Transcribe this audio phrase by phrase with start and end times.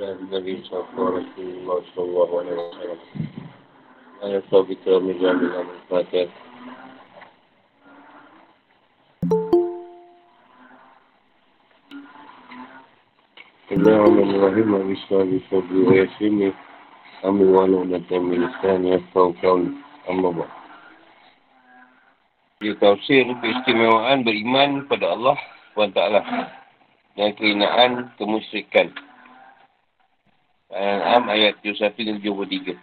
[0.00, 2.98] النبي صلى الله صلى الله عليه وسلم
[4.22, 6.28] أنا صابت رمضان من الفاتح
[13.70, 14.66] Bismillahirrahmanirrahim.
[14.90, 15.86] Bismillahirrahmanirrahim.
[15.86, 16.50] Wa yasini.
[17.22, 18.82] Amin wa ala umatnya miliskan.
[18.82, 19.62] Ya kau kau.
[20.10, 20.46] Amma ba.
[22.58, 25.38] Dia tafsir keistimewaan beriman pada Allah
[25.78, 26.02] SWT.
[27.14, 28.90] Dan keinaan kemusyrikan.
[30.73, 32.77] Al-An'am ayat 71 dan 73.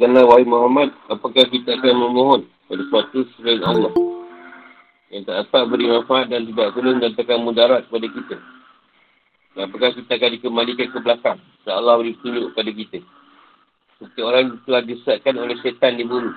[0.00, 3.92] Katakanlah, wahai Muhammad, apakah kita akan memohon pada suatu selain Allah
[5.12, 8.36] yang tak dapat beri manfaat dan tidak guna mendatangkan mudarat kepada kita?
[9.52, 12.98] Dan apakah kita akan dikembalikan ke belakang setelah Allah beri petunjuk kepada kita?
[14.00, 16.32] Seperti orang yang telah disesatkan oleh setan di bulu.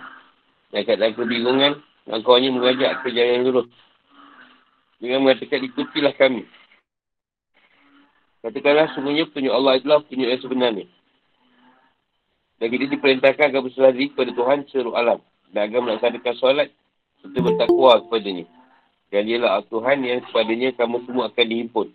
[0.75, 1.73] Dan keadaan kebingungan,
[2.11, 3.71] langkahnya mengajak ke jalan yang lurus.
[4.99, 6.43] Dengan mengatakan, ikutilah kami.
[8.43, 10.87] Katakanlah, semuanya petunjuk Allah adalah petunjuk yang sebenarnya.
[12.61, 15.19] Dan kita diperintahkan agar berserah diri kepada Tuhan seluruh alam.
[15.49, 16.69] Dan agar melaksanakan solat
[17.21, 18.45] serta bertakwa kepadanya.
[19.13, 21.87] Dan dialah Tuhan yang kepadanya kamu semua akan dihimpun.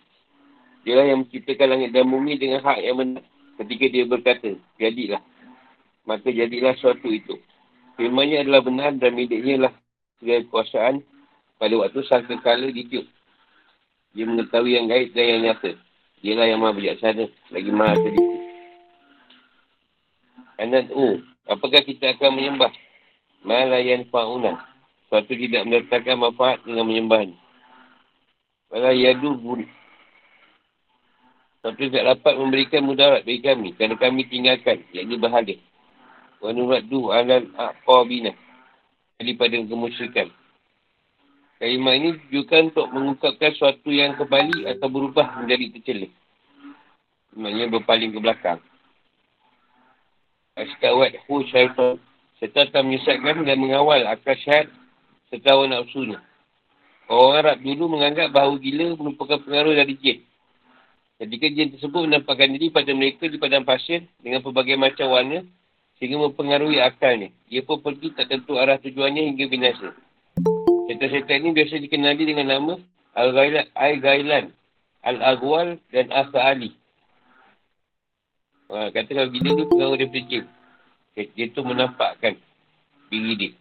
[0.86, 3.24] Dialah yang menciptakan langit dan bumi dengan hak yang benar.
[3.58, 5.22] Ketika dia berkata, jadilah.
[6.06, 7.34] Maka jadilah suatu itu.
[7.98, 9.72] Firmannya adalah benar dan miliknya lah
[10.22, 10.94] segala kekuasaan
[11.58, 13.04] pada waktu sang kekala ditiup.
[14.14, 15.74] Dia mengetahui yang gaib dan yang nyata.
[16.22, 17.26] Dialah yang maha bijaksana.
[17.50, 18.37] Lagi maha sedikit.
[20.58, 21.22] Anak U.
[21.46, 22.74] Apakah kita akan menyembah?
[23.46, 24.58] Malayan fa'una.
[25.08, 27.36] Suatu tidak mendatangkan manfaat dengan menyembah ni.
[28.68, 29.64] Malayadu buri.
[31.62, 33.72] Suatu tidak dapat memberikan mudarat bagi kami.
[33.78, 34.84] Kerana kami tinggalkan.
[34.92, 35.58] Yang ini bahagia.
[36.42, 38.34] Wa nuraddu alal aqabina.
[39.16, 40.28] Daripada kemusyrikan.
[41.58, 46.12] Kalimah ini juga untuk mengungkapkan suatu yang kembali atau berubah menjadi tercelik.
[47.34, 48.62] Maksudnya berpaling ke belakang.
[50.58, 52.02] Askawat hu syaitan.
[52.42, 54.70] Serta akan menyesatkan dan mengawal akal syahad
[55.30, 56.18] serta awal nafsunya.
[57.08, 60.18] Orang Arab dulu menganggap bahawa gila merupakan pengaruh dari jin.
[61.18, 65.42] Ketika jin tersebut menampakkan diri pada mereka di padang pasir dengan pelbagai macam warna
[65.98, 67.34] sehingga mempengaruhi akalnya.
[67.50, 69.90] Ia pun pergi tak tentu arah tujuannya hingga binasa.
[70.86, 72.74] Setan-setan ini biasa dikenali dengan nama
[73.18, 74.54] Al-Ghailan,
[75.02, 76.70] Al-Aghwal dan Al-Sa'ali.
[78.68, 80.42] Ha, kata kalau gila tu pengaruh dia fikir.
[81.16, 82.36] Dia tu menampakkan
[83.08, 83.52] diri dia.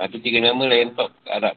[0.00, 1.56] Ha, tu tiga nama lah yang top Arab.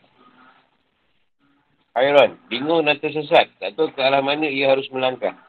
[1.96, 3.48] Hayran, bingung dan tersesat.
[3.64, 5.40] Tak tahu ke arah mana ia harus melangkah.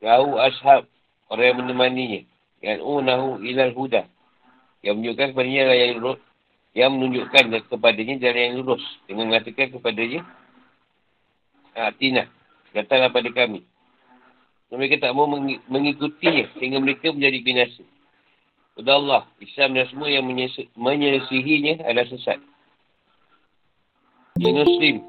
[0.00, 0.88] Yahu ashab,
[1.28, 2.20] orang yang menemaninya.
[2.64, 4.08] Yang unahu ilal huda.
[4.80, 6.20] Yang menunjukkan kepadanya lah yang lurus.
[6.72, 8.84] Yang menunjukkan kepadanya jalan yang lurus.
[9.04, 10.20] Dengan mengatakan kepadanya.
[11.76, 12.24] Atina,
[12.72, 13.60] datanglah pada kami
[14.78, 15.28] mereka tak mau
[15.70, 17.84] mengikutinya sehingga mereka menjadi binasa.
[18.74, 20.26] Sudah Allah, Islam dan semua yang
[20.74, 22.42] menyelesihinya adalah sesat.
[24.34, 25.06] Dia Muslim.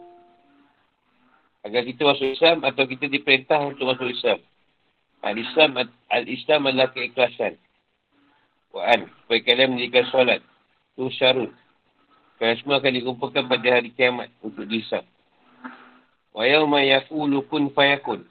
[1.65, 4.37] Agar kita masuk Islam atau kita diperintah untuk masuk Islam.
[5.25, 7.57] Al-Islam Al-Islam adalah keikhlasan.
[8.69, 9.09] Wa'an.
[9.25, 10.45] Supaya kalian mendirikan solat.
[10.93, 11.49] Itu syarut.
[12.37, 15.01] Kerana semua akan dikumpulkan pada hari kiamat untuk disam.
[16.29, 18.29] Wa yawma yakulu kun fayakun.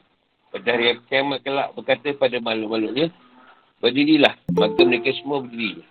[0.54, 3.10] Pada hari kiamat kelak berkata pada makhluk-makhluknya,
[3.82, 4.38] berdirilah.
[4.54, 5.82] Maka mereka semua berdiri.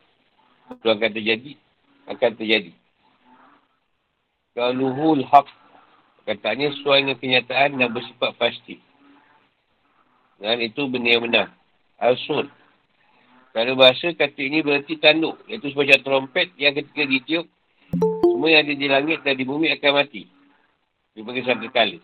[0.72, 1.60] Itu akan terjadi.
[2.08, 2.72] Akan terjadi.
[4.56, 5.52] Kaluhul haq.
[6.24, 8.80] Katanya sesuai dengan kenyataan dan bersifat pasti.
[10.40, 11.52] Dan itu benda yang benar.
[12.00, 12.48] Al-Sun.
[13.52, 15.44] Kalau bahasa kata ini berarti tanduk.
[15.52, 17.52] Iaitu sebagai trompet yang ketika ditiup,
[18.24, 20.24] semua yang ada di langit dan di bumi akan mati.
[21.12, 22.00] Dia panggil sangka kala.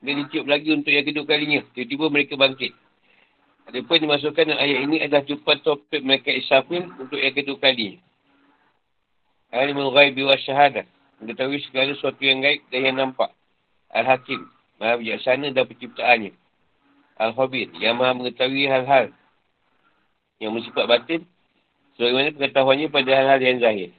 [0.00, 1.60] Dia ditiup lagi untuk yang kedua kalinya.
[1.76, 2.72] Tiba-tiba mereka bangkit.
[3.64, 7.96] Ada pun dimasukkan ayat ini adalah jumpa topik mereka Israfil untuk yang kedua kali.
[9.54, 10.84] Alimul ghaibi wa syahadah.
[11.22, 13.30] Mengetahui segala sesuatu yang gaib dan yang nampak.
[13.94, 14.50] Al-Hakim.
[14.82, 16.34] Maha bijaksana dan penciptaannya.
[17.16, 17.70] Al-Khabir.
[17.78, 19.14] Yang maha mengetahui hal-hal
[20.42, 21.22] yang bersifat batin.
[21.94, 23.90] Sebagaimana pengetahuannya pada hal-hal yang zahir.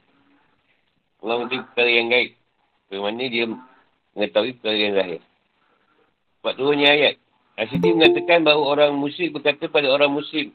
[1.24, 2.30] Allah mengetahui perkara yang gaib.
[2.92, 3.44] Bagaimana dia
[4.14, 5.20] mengetahui perkara yang zahir.
[6.40, 7.14] Sebab turunnya ayat.
[7.56, 10.52] Asyidi mengatakan bahawa orang musyrik berkata pada orang muslim.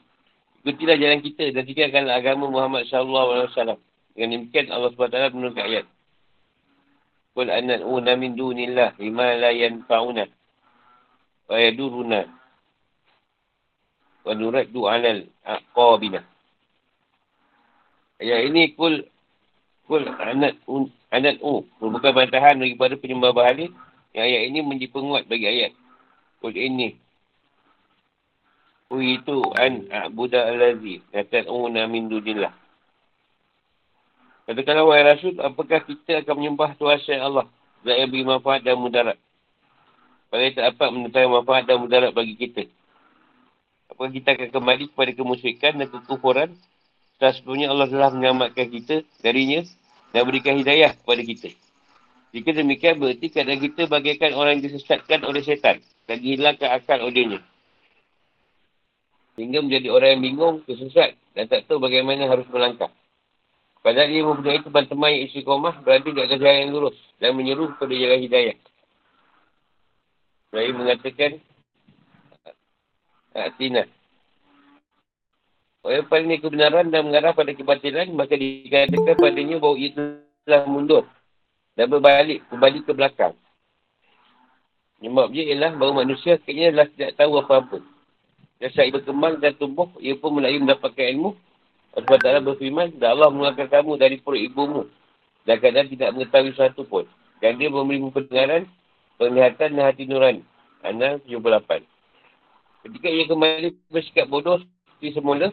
[0.62, 3.74] Ikutilah jalan kita dan tinggalkanlah agama Muhammad SAW.
[4.14, 5.86] Dengan demikian Allah SWT menurunkan ayat.
[7.32, 10.24] Qul anad'una min dunillah lima la yanfa'una
[11.48, 12.20] wa yaduruna
[14.22, 16.20] wa nuraddu 'alal aqabina.
[18.22, 19.02] Ayat ini kul
[19.90, 20.54] kul anad
[21.10, 23.66] anad u merupakan bantahan daripada penyembah bahala
[24.12, 25.72] yang ayat ini menjadi penguat bagi ayat.
[26.40, 27.00] Kul ini
[28.92, 32.52] itu an a'budu allazi yata'una min dunillah.
[34.44, 37.48] Katakanlah wahai Rasul, apakah kita akan menyembah Tuhan Syed Allah?
[37.86, 39.16] Zat yang beri manfaat dan mudarat.
[40.28, 42.68] Pada tak dapat menentang manfaat dan mudarat bagi kita.
[43.88, 46.50] Apakah kita akan kembali kepada kemusyrikan dan kekufuran?
[47.16, 49.62] Setelah sebelumnya Allah telah menyelamatkan kita darinya
[50.10, 51.48] dan berikan hidayah kepada kita.
[52.32, 57.44] Jika demikian berarti keadaan kita bagaikan orang yang disesatkan oleh syaitan dan dihilangkan akal olehnya.
[59.36, 62.88] Sehingga menjadi orang yang bingung, tersesat dan tak tahu bagaimana harus melangkah.
[63.84, 67.68] Padahal dia mempunyai teman-teman yang isi komah berada di atas jalan yang lurus dan menyeru
[67.76, 68.56] kepada jalan hidayah.
[70.52, 71.30] Saya mengatakan
[73.32, 73.84] Atina.
[75.82, 79.90] Orang paling kebenaran dan mengarah pada kebatilan maka dikatakan padanya bahawa ia
[80.46, 81.04] telah mundur
[81.78, 83.34] dan berbalik kembali ke belakang.
[85.02, 87.78] Sebab dia ialah bahawa manusia akhirnya adalah tidak tahu apa-apa.
[88.62, 91.34] Dan saat berkembang dan tumbuh, ia pun mulai mendapatkan ilmu
[91.92, 94.82] Allah Ta'ala berfirman, dan Allah mengeluarkan kamu dari perut ibumu.
[95.44, 97.04] Dan kadang tidak mengetahui sesuatu pun.
[97.44, 98.64] Dan dia memberi pendengaran,
[99.20, 100.40] penglihatan dan hati nurani.
[100.80, 101.84] Anak 78.
[102.82, 105.52] Ketika ia kembali bersikap bodoh seperti semula,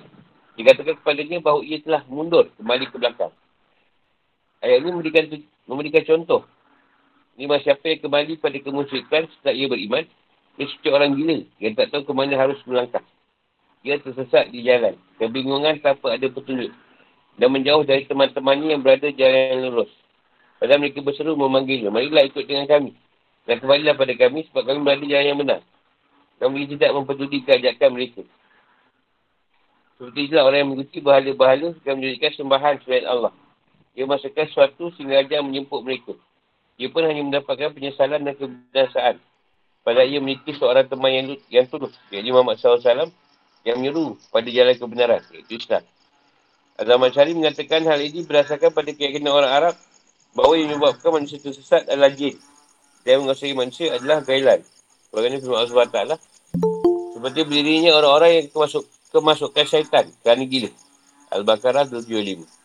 [0.56, 3.34] dikatakan kepadanya bahawa ia telah mundur kembali ke belakang.
[4.64, 5.24] Ayat ini memberikan,
[5.70, 6.42] memberikan contoh.
[7.38, 10.04] Ini masih siapa yang kembali pada kemusyrikan setelah ia beriman,
[10.58, 13.06] dia seperti orang gila yang tak tahu ke mana harus melangkah
[13.84, 14.96] ia tersesat di jalan.
[15.20, 16.72] Kebingungan tanpa ada petunjuk.
[17.40, 19.92] Dan menjauh dari teman-temannya yang berada jalan yang lurus.
[20.60, 21.88] Padahal mereka berseru memanggilnya.
[21.88, 22.92] Marilah ikut dengan kami.
[23.48, 25.62] Dan kembalilah pada kami sebab kami berada jalan yang benar.
[26.44, 28.22] Mereka tidak mempeduli keajakan mereka.
[29.96, 33.32] Seperti itulah orang yang mengikuti bahala-bahala dan menjadikan sembahan selain Allah.
[33.98, 36.14] Ia masukkan sesuatu sehingga ajar menjemput mereka.
[36.80, 39.16] Ia pun hanya mendapatkan penyesalan dan kebedasaan.
[39.84, 41.96] Padahal ia memiliki seorang teman yang, yang tulus.
[42.14, 43.10] Iaitu Muhammad SAW
[43.68, 45.84] yang menyeru pada jalan kebenaran, iaitu Islam.
[46.80, 49.76] Azam Syari mengatakan hal ini berdasarkan pada keyakinan orang Arab
[50.32, 52.40] bahawa yang menyebabkan manusia tersesat adalah jin.
[53.04, 54.64] Dan menguasai manusia adalah gailan.
[55.12, 56.00] Ini firman Allah SWT.
[57.18, 60.72] Seperti berdirinya orang-orang yang kemasuk, kemasukan syaitan kerana gila.
[61.36, 62.59] Al-Baqarah 75.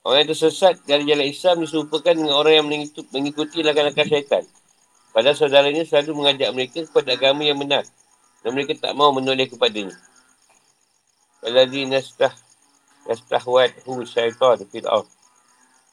[0.00, 2.66] Orang yang tersesat dari jalan Islam diserupakan dengan orang yang
[3.12, 4.44] mengikuti langkah-langkah syaitan.
[5.12, 7.84] Padahal saudaranya selalu mengajak mereka kepada agama yang benar.
[8.40, 9.92] Dan mereka tak mau menoleh kepadanya.
[11.44, 12.32] Waladhi nastah
[13.04, 15.04] nastahwat hu syaitan fil ar.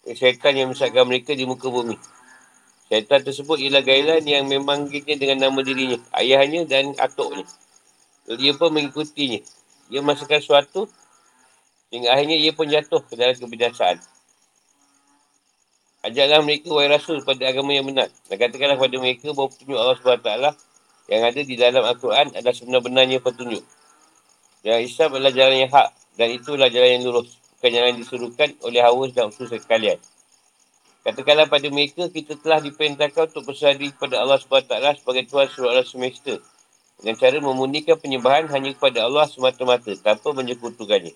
[0.07, 1.99] Syaitan yang mesakkan mereka di muka bumi.
[2.87, 7.43] Syaitan tersebut ialah gailan yang memanggilnya dengan nama dirinya, ayahnya dan atuknya.
[8.23, 9.43] Dia pun mengikutinya.
[9.91, 10.87] Dia masukkan sesuatu
[11.91, 13.99] hingga akhirnya ia pun jatuh ke dalam kebedasaan.
[16.07, 18.07] Ajaklah mereka, wahai Rasul, pada agama yang benar.
[18.31, 20.31] Dan katakanlah kepada mereka bahawa petunjuk Allah SWT
[21.07, 23.63] yang ada di dalam Al-Quran adalah sebenar-benarnya petunjuk.
[24.63, 27.39] Jalan Islam adalah jalan yang hak dan itulah jalan yang lurus.
[27.57, 29.97] Bukan jalan yang disuruhkan oleh hawa dan usus sekalian.
[31.07, 35.87] Katakanlah pada mereka, kita telah diperintahkan untuk bersadi kepada Allah SWT sebagai Tuhan seluruh alam
[35.87, 36.35] semesta.
[36.99, 41.15] Dengan cara memunikan penyembahan hanya kepada Allah semata-mata, tanpa menyekutukannya.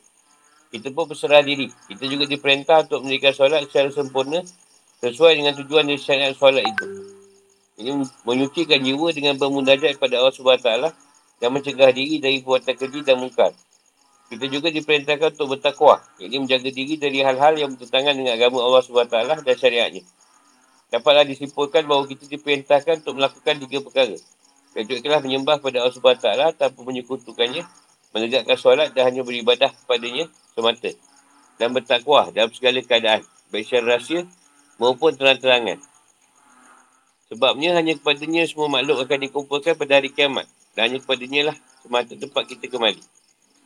[0.72, 1.68] Kita pun berserah diri.
[1.68, 4.40] Kita juga diperintah untuk mendirikan solat secara sempurna
[5.04, 6.88] sesuai dengan tujuan dari syariat solat itu.
[7.76, 7.92] Ini
[8.24, 10.70] menyucikan jiwa dengan bermundajat kepada Allah SWT
[11.44, 13.52] dan mencegah diri dari perbuatan keji dan mungkar.
[14.32, 16.00] Kita juga diperintahkan untuk bertakwa.
[16.16, 20.08] Ini menjaga diri dari hal-hal yang bertentangan dengan agama Allah SWT dan syariatnya.
[20.88, 24.16] Dapatlah disimpulkan bahawa kita diperintahkan untuk melakukan tiga perkara.
[24.72, 27.64] Kecuali menyembah kepada Allah SWT tanpa menyekutukannya,
[28.16, 30.92] menegakkan solat dan hanya beribadah kepadanya semata.
[31.60, 33.22] Dan bertakwa dalam segala keadaan,
[33.54, 34.26] baik secara rahsia
[34.82, 35.78] maupun terang-terangan.
[37.32, 40.50] Sebabnya hanya kepadanya semua makhluk akan dikumpulkan pada hari kiamat.
[40.76, 43.00] Dan hanya kepadanya lah semata tempat kita kembali.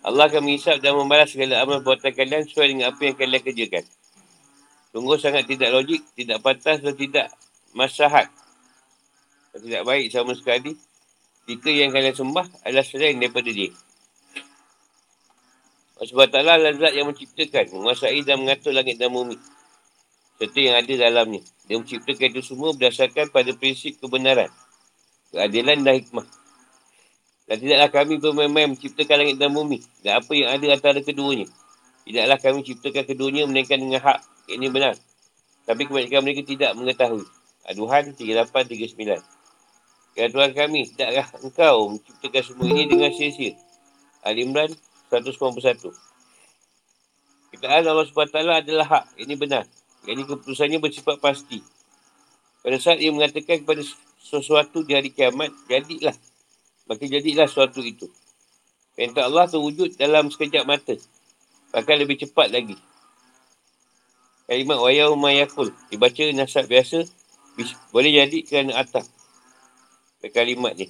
[0.06, 3.84] Allah akan menghisap dan membalas segala amal buatan kalian sesuai dengan apa yang kalian kerjakan.
[4.94, 7.28] Sungguh sangat tidak logik, tidak pantas dan tidak
[7.74, 8.30] masyarakat.
[9.56, 10.78] Dan tidak baik sama sekali
[11.50, 13.74] jika yang kalian sembah adalah selain daripada dia.
[15.96, 19.40] Sebab taklah lazat yang menciptakan, menguasai dan mengatur langit dan bumi.
[20.36, 21.40] Serta yang ada dalamnya.
[21.72, 24.52] Dia menciptakan itu semua berdasarkan pada prinsip kebenaran,
[25.32, 26.28] keadilan dan hikmah.
[27.48, 31.48] Dan tidaklah kami bermain-main menciptakan langit dan bumi dan apa yang ada antara keduanya.
[32.04, 34.20] Tidaklah kami menciptakan keduanya melainkan dengan hak
[34.52, 35.00] ini benar.
[35.64, 37.26] Tapi kebanyakan mereka tidak mengetahui.
[37.72, 39.24] Aduhan 3839.
[40.16, 43.58] Ya Tuhan kami, tidakkah engkau menciptakan semua ini dengan sia-sia?
[44.24, 44.72] Al-Imran
[45.12, 45.94] 191.
[47.56, 49.06] Kitaan Allah SWT adalah hak.
[49.16, 49.64] Ini benar.
[50.06, 51.64] Ini keputusannya bersifat pasti.
[52.66, 53.82] Pada saat ia mengatakan kepada
[54.20, 56.14] sesuatu di hari kiamat, jadilah.
[56.90, 58.10] Maka jadilah sesuatu itu.
[58.96, 60.96] Perintah Allah terwujud dalam sekejap mata.
[61.74, 62.78] Bahkan lebih cepat lagi.
[64.46, 65.74] Kalimat wayahu mayakul.
[65.90, 67.04] Dibaca nasab biasa.
[67.90, 69.10] Boleh jadi kerana atas.
[70.34, 70.90] Kalimat ni.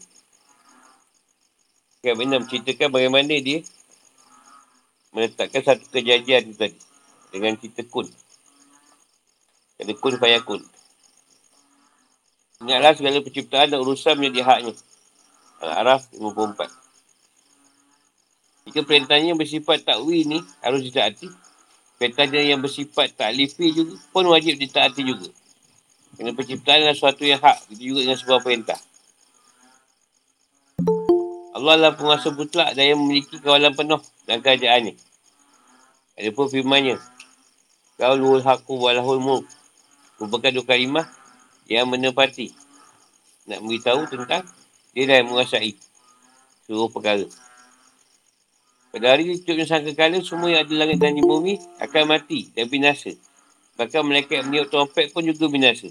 [2.06, 3.66] Yang benar menceritakan bagaimana dia
[5.16, 6.76] meletakkan satu kejadian tu tadi.
[7.32, 8.12] Dengan cerita kun.
[9.80, 10.62] Kata kun fayakun.
[12.64, 14.74] Ingatlah segala penciptaan dan urusan menjadi haknya.
[15.64, 16.68] Al-Araf 54.
[18.66, 21.30] Jika perintahnya bersifat takwi ni harus ditaati.
[21.96, 25.32] Perintahnya yang bersifat taklifi juga pun wajib ditaati juga.
[26.16, 27.72] Kerana penciptaan adalah sesuatu yang hak.
[27.76, 28.80] Itu juga dengan sebuah perintah.
[31.56, 35.00] Allah adalah penguasa mutlak dan yang memiliki kawalan penuh dan kerajaannya.
[36.20, 37.00] Ada pun firmannya.
[37.96, 39.48] Kaulul haqqu walahul mulk.
[40.20, 41.08] Merupakan dua kalimah
[41.72, 42.52] yang menepati.
[43.48, 44.44] Nak beritahu tentang
[44.92, 45.80] dia dah menguasai
[46.68, 47.24] seluruh perkara.
[48.92, 52.68] Pada hari tujuh sangka kala, semua yang ada langit dan di bumi akan mati dan
[52.68, 53.16] binasa.
[53.80, 55.88] Bahkan yang meniup trompet pun juga binasa.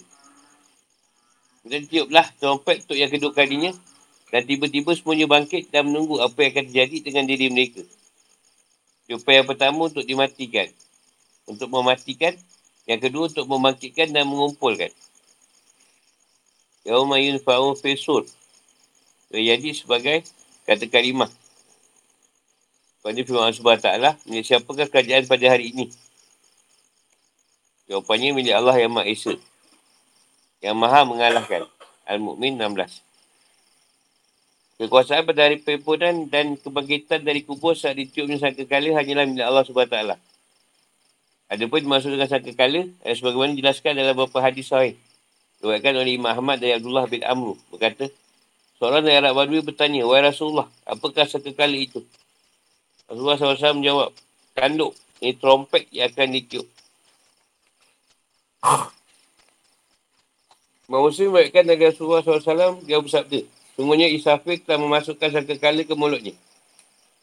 [1.65, 3.73] Kemudian tiuplah trompet untuk yang kedua kalinya
[4.33, 7.83] dan tiba-tiba semuanya bangkit dan menunggu apa yang akan terjadi dengan diri mereka.
[9.05, 10.69] Tiupan yang pertama untuk dimatikan.
[11.45, 12.33] Untuk mematikan.
[12.89, 14.93] Yang kedua untuk membangkitkan dan mengumpulkan.
[16.85, 18.29] Yaumayun fa'un fesur.
[19.33, 20.25] Jadi sebagai
[20.69, 21.29] kata kalimah.
[23.05, 23.89] Pada firman Allah SWT,
[24.25, 25.93] milik siapakah kerajaan pada hari ini?
[27.85, 29.37] Jawapannya milik Allah yang Maha Esa.
[30.65, 31.69] Yang Maha mengalahkan.
[32.09, 33.04] Al-Mu'min 16.
[34.75, 39.63] Kekuasaan pada hari perhimpunan dan kebangkitan dari kubur saat ditiupnya sangka kala hanyalah milik Allah
[39.63, 39.99] SWT.
[41.47, 44.99] Ada pun dimaksud dengan sangka kala, yang sebagaimana dijelaskan dalam beberapa hadis sahih.
[45.63, 47.55] Dikuatkan oleh Imam Ahmad dari Abdullah bin Amru.
[47.71, 48.11] Berkata,
[48.83, 52.03] seorang dari Arab Badui bertanya, Wahai Rasulullah, apakah sangka kala itu?
[53.07, 54.11] Rasulullah SAW menjawab,
[54.59, 56.67] tanduk, ini trompet yang akan ditiup.
[60.91, 66.35] Muslim baikkan dari Rasulullah SAW, dia bersabda, Sungguhnya Isafir telah memasukkan sangka kala ke mulutnya.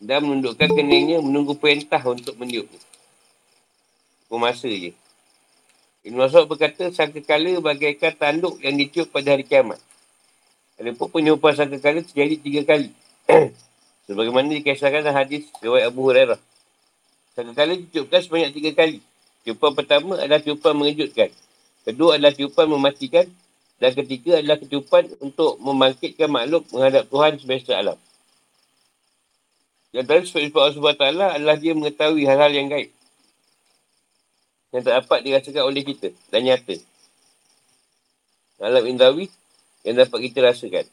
[0.02, 2.80] Dan menundukkan keningnya menunggu perintah untuk meniupnya.
[4.28, 4.92] Pemasa je.
[6.02, 9.80] Ibn Masud berkata, sangka kala bagaikan tanduk yang ditiup pada hari kiamat.
[10.82, 11.24] Ada pun
[11.56, 12.90] sangka kala terjadi tiga kali.
[14.12, 16.40] Sebagaimana dikisahkan dalam hadis riwayat Abu Hurairah.
[17.32, 19.00] Sangkakala ditiupkan sebanyak tiga kali.
[19.48, 21.32] Tiupan pertama adalah tiupan mengejutkan.
[21.88, 23.26] Kedua adalah tiupan mematikan.
[23.82, 27.98] Dan ketiga adalah tiupan untuk membangkitkan makhluk menghadap Tuhan semesta alam.
[29.90, 31.06] Yang tadi sebab Allah SWT
[31.42, 32.94] adalah dia mengetahui hal-hal yang gaib.
[34.70, 36.78] Yang tak dapat dirasakan oleh kita dan nyata.
[38.62, 39.26] Alam indawi
[39.82, 40.86] yang dapat kita rasakan.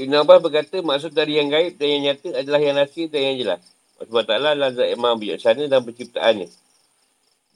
[0.00, 3.36] Ibn Abbas berkata maksud dari yang gaib dan yang nyata adalah yang nasi dan yang
[3.36, 3.60] jelas.
[4.00, 6.48] Sebab taklah adalah zat yang maha bijaksana dan penciptaannya.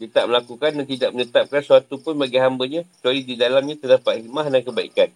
[0.01, 4.49] Dia tak melakukan dan tidak menetapkan sesuatu pun bagi hambanya kecuali di dalamnya terdapat hikmah
[4.49, 5.13] dan kebaikan.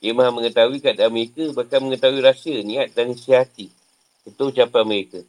[0.00, 3.68] Ia maha mengetahui keadaan mereka bahkan mengetahui rasa, niat dan isi hati.
[4.24, 5.20] Itu ucapan mereka.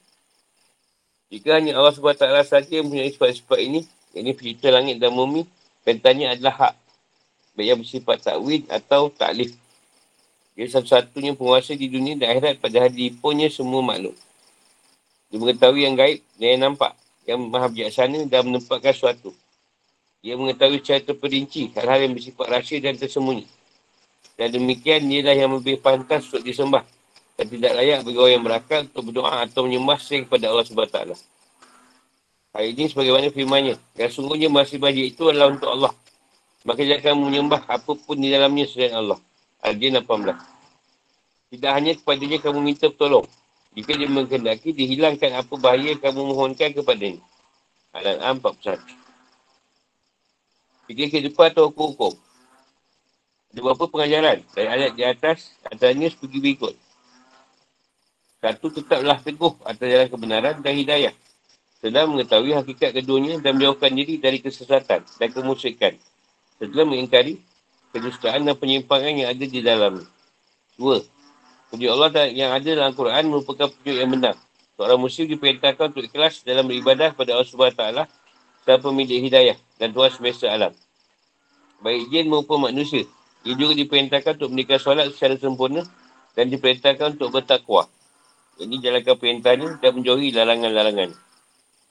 [1.27, 3.83] Jika hanya Allah SWT saja yang mempunyai sifat-sifat ini,
[4.15, 5.43] ini pencipta langit dan bumi,
[5.83, 6.75] pentanya adalah hak.
[7.59, 9.51] Baik yang bersifat takwid atau taklif.
[10.55, 14.15] Dia satu-satunya penguasa di dunia dan akhirat pada hari dipunnya semua makhluk.
[15.27, 17.02] Dia mengetahui yang gaib dan yang nampak.
[17.23, 19.31] Yang maha bijaksana dan menempatkan sesuatu.
[20.23, 23.43] Dia mengetahui secara terperinci hal-hal yang bersifat rahsia dan tersembunyi.
[24.39, 26.83] Dan demikian dialah yang lebih pantas untuk disembah.
[27.35, 30.97] Dan tidak layak bagi orang yang berakal untuk berdoa atau menyembah sering kepada Allah SWT.
[32.53, 33.75] Hal ini sebagaimana firmannya.
[33.97, 35.93] Dan sungguhnya masih banyak itu adalah untuk Allah.
[36.63, 39.19] Maka dia akan menyembah apapun di dalamnya selain Allah.
[39.59, 40.07] Al-Jin 18.
[41.53, 43.27] Tidak hanya kepadanya kamu minta tolong.
[43.73, 47.21] Jika dia menghendaki, dihilangkan apa bahaya kamu mohonkan kepadanya.
[47.93, 48.77] Al-An'am 41.
[50.89, 52.13] Fikir kehidupan atau hukum-hukum.
[53.53, 56.73] Ada beberapa pengajaran dari ayat di atas, antaranya seperti berikut.
[58.41, 61.13] Satu, tetaplah teguh atas jalan kebenaran dan hidayah.
[61.79, 65.95] Sedang mengetahui hakikat keduanya dan menjauhkan diri dari kesesatan dan kemusyrikan.
[66.57, 67.39] Setelah mengingkari
[67.93, 70.07] kedustaan dan penyimpangan yang ada di dalamnya.
[70.73, 70.97] Dua,
[71.73, 74.37] Petunjuk Allah yang ada dalam Quran merupakan petunjuk yang benar.
[74.77, 77.81] Seorang muslim diperintahkan untuk ikhlas dalam beribadah pada Allah SWT
[78.69, 80.69] dan pemilik hidayah dan Tuhan semesta alam.
[81.81, 83.09] Baik jin maupun manusia.
[83.41, 85.81] Ia juga diperintahkan untuk menikah solat secara sempurna
[86.37, 87.89] dan diperintahkan untuk bertakwa.
[88.61, 91.09] Ini jalankan perintahnya dan menjauhi larangan-larangan.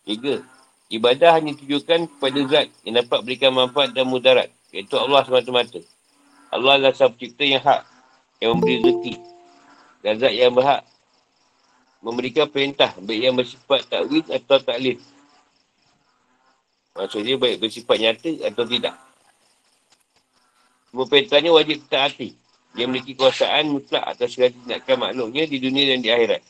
[0.06, 0.46] Tiga.
[0.94, 4.46] Ibadah hanya tujukan kepada zat yang dapat berikan manfaat dan mudarat.
[4.70, 5.82] Iaitu Allah semata-mata.
[6.54, 7.82] Allah adalah sang pencipta yang hak.
[8.38, 9.31] Yang memberi rezeki
[10.02, 10.82] dan zat yang berhak
[12.02, 14.98] memberikan perintah baik yang bersifat takwid atau taklif.
[16.92, 18.94] Maksudnya baik bersifat nyata atau tidak.
[20.92, 22.36] Semua perintahnya wajib kita hati.
[22.76, 26.42] Dia memiliki kuasaan mutlak atas segala tindakan makhluknya di dunia dan di akhirat.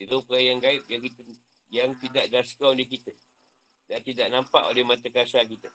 [0.00, 1.22] Itu perkara yang gaib yang, kita,
[1.70, 3.14] yang tidak dasar oleh kita.
[3.86, 5.70] Dan tidak nampak oleh mata kasar kita.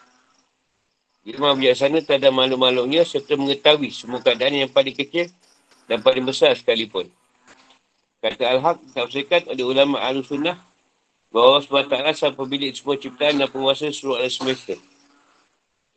[1.23, 5.29] Dia maha bijaksana terhadap makhluk-makhluknya serta mengetahui semua keadaan yang paling kecil
[5.89, 7.09] dan paling besar sekalipun.
[8.21, 10.61] Kata Al-Haq ditafsirkan oleh ulama Ahlul Sunnah
[11.33, 14.77] bahawa SWT sang pemilik semua ciptaan dan penguasa seluruh alam semesta.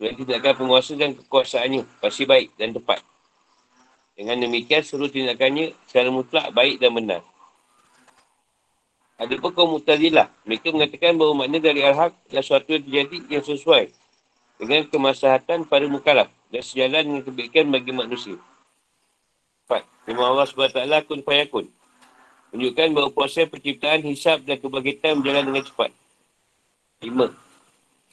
[0.01, 3.05] Dan tindakan penguasa dan kekuasaannya pasti baik dan tepat.
[4.17, 7.23] Dengan demikian seluruh tindakannya secara mutlak baik dan benar.
[9.23, 10.27] Ada pun kaum Mu'tazilah.
[10.43, 13.85] Mereka mengatakan bahawa makna dari Al-Haq adalah sesuatu yang terjadi yang sesuai
[14.59, 18.39] dengan kemaslahatan pada mukalaf dan sejalan dengan kebaikan bagi manusia.
[19.67, 19.83] Empat.
[20.05, 21.67] Firman Allah SWT kun fayakun.
[22.53, 25.91] Menunjukkan bahawa proses penciptaan, hisap dan kebangkitan berjalan dengan cepat.
[27.01, 27.33] Lima.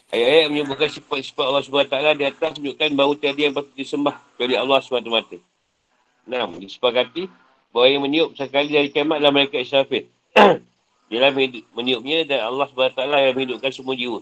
[0.09, 4.79] Ayat-ayat menyebutkan sifat-sifat Allah SWT di atas menunjukkan bahawa tiada yang patut disembah oleh Allah
[4.81, 5.33] SWT.
[6.29, 6.49] Enam.
[6.57, 7.29] Disepakati
[7.69, 10.09] bahawa yang meniup sekali dari kiamat adalah mereka Israfil.
[11.09, 11.33] Dia
[11.73, 14.21] meniupnya dan Allah SWT yang menghidupkan semua jiwa.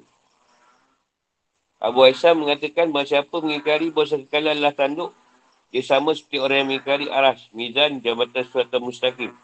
[1.77, 5.13] Abu Aisyah mengatakan bahawa siapa mengingkari bahawa sekalian adalah tanduk
[5.67, 9.35] dia sama seperti orang yang mengikari aras, mizan, jabatan suatu mustaqim.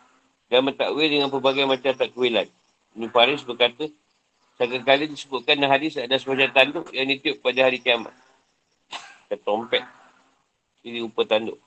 [0.47, 2.47] Dan mentakwil dengan pelbagai macam takwilan.
[2.93, 3.89] Ini Faris berkata,
[4.53, 8.13] Sekali kali disebutkan hadis ada semacam tanduk yang ditiup pada hari kiamat.
[9.25, 9.81] Ketompet.
[10.85, 11.57] Ini rupa tanduk.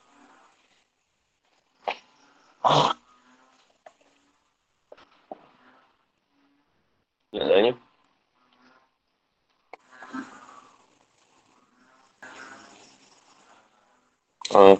[7.34, 7.72] Nak tanya?
[14.54, 14.78] Uh.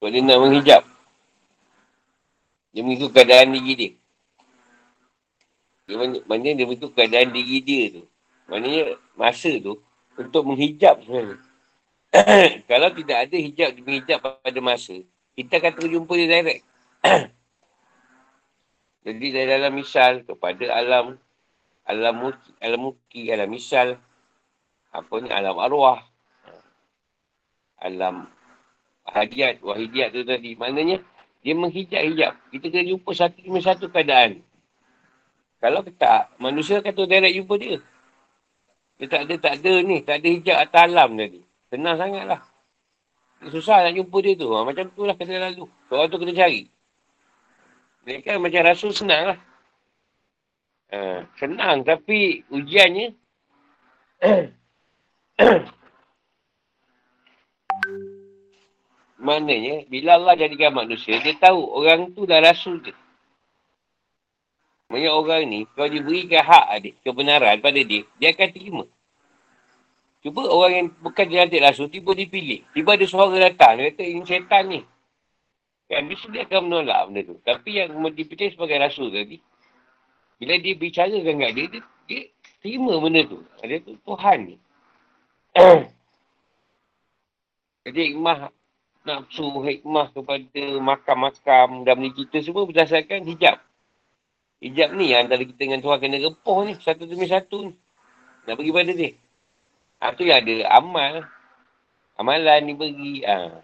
[0.00, 0.82] Sebab dia nak menghijab.
[2.70, 3.90] Dia mengikut keadaan diri dia.
[5.90, 8.02] dia mana dia mengikut keadaan diri dia tu.
[8.46, 9.82] Maknanya masa tu
[10.14, 11.38] untuk menghijab sebenarnya.
[12.70, 14.98] Kalau tidak ada hijab, menghijab pada masa,
[15.38, 16.62] kita akan terjumpa dia direct.
[19.06, 21.18] Jadi dalam misal kepada alam
[21.86, 23.96] alam muki, alam muki, alam misal,
[24.90, 26.02] apa ni, alam arwah,
[27.80, 28.28] alam
[29.08, 30.54] hadiat, wahidiat tu tadi.
[30.54, 31.00] Maknanya,
[31.40, 32.36] dia menghijab-hijab.
[32.52, 34.44] Kita kena jumpa satu demi satu keadaan.
[35.60, 37.76] Kalau tak, manusia kata direct jumpa dia.
[39.00, 40.04] Dia tak ada, tak ada ni.
[40.04, 41.40] Tak ada hijab atas alam tadi.
[41.72, 42.40] Senang sangatlah.
[43.48, 44.52] Susah nak jumpa dia tu.
[44.52, 45.64] Ha, macam tu lah kena lalu.
[45.88, 46.68] Soal tu kena cari.
[48.24, 49.38] Kan macam rasul senang lah.
[50.90, 53.14] Uh, senang tapi ujiannya
[59.20, 62.96] Maknanya bila Allah jadikan manusia dia tahu orang tu dah rasul dia.
[64.90, 68.84] Maksudnya orang ni kalau diberikan hak adik, kebenaran pada dia, dia akan terima.
[70.20, 72.66] Cuba orang yang bukan dilantik rasul, tiba dipilih.
[72.74, 74.80] Tiba ada suara datang, dia kata ini syaitan ni.
[75.86, 77.34] Kan, biasa dia akan menolak benda tu.
[77.40, 79.38] Tapi yang dipilih sebagai rasul tadi,
[80.40, 82.20] bila dia bicara dengan dia, dia, dia
[82.64, 83.44] terima benda tu.
[83.60, 84.56] Dia tu Tuhan ni.
[87.84, 88.48] Jadi hikmah
[89.04, 93.60] nafsu, hikmah kepada makam-makam dan benda kita semua berdasarkan hijab.
[94.64, 96.72] Hijab ni antara kita dengan Tuhan kena repoh ni.
[96.80, 97.72] Satu demi satu ni.
[98.48, 99.12] Nak bagi pada dia.
[100.00, 101.28] Ha, tu yang ada amal.
[102.16, 103.24] Amalan ni bagi.
[103.28, 103.60] Ha.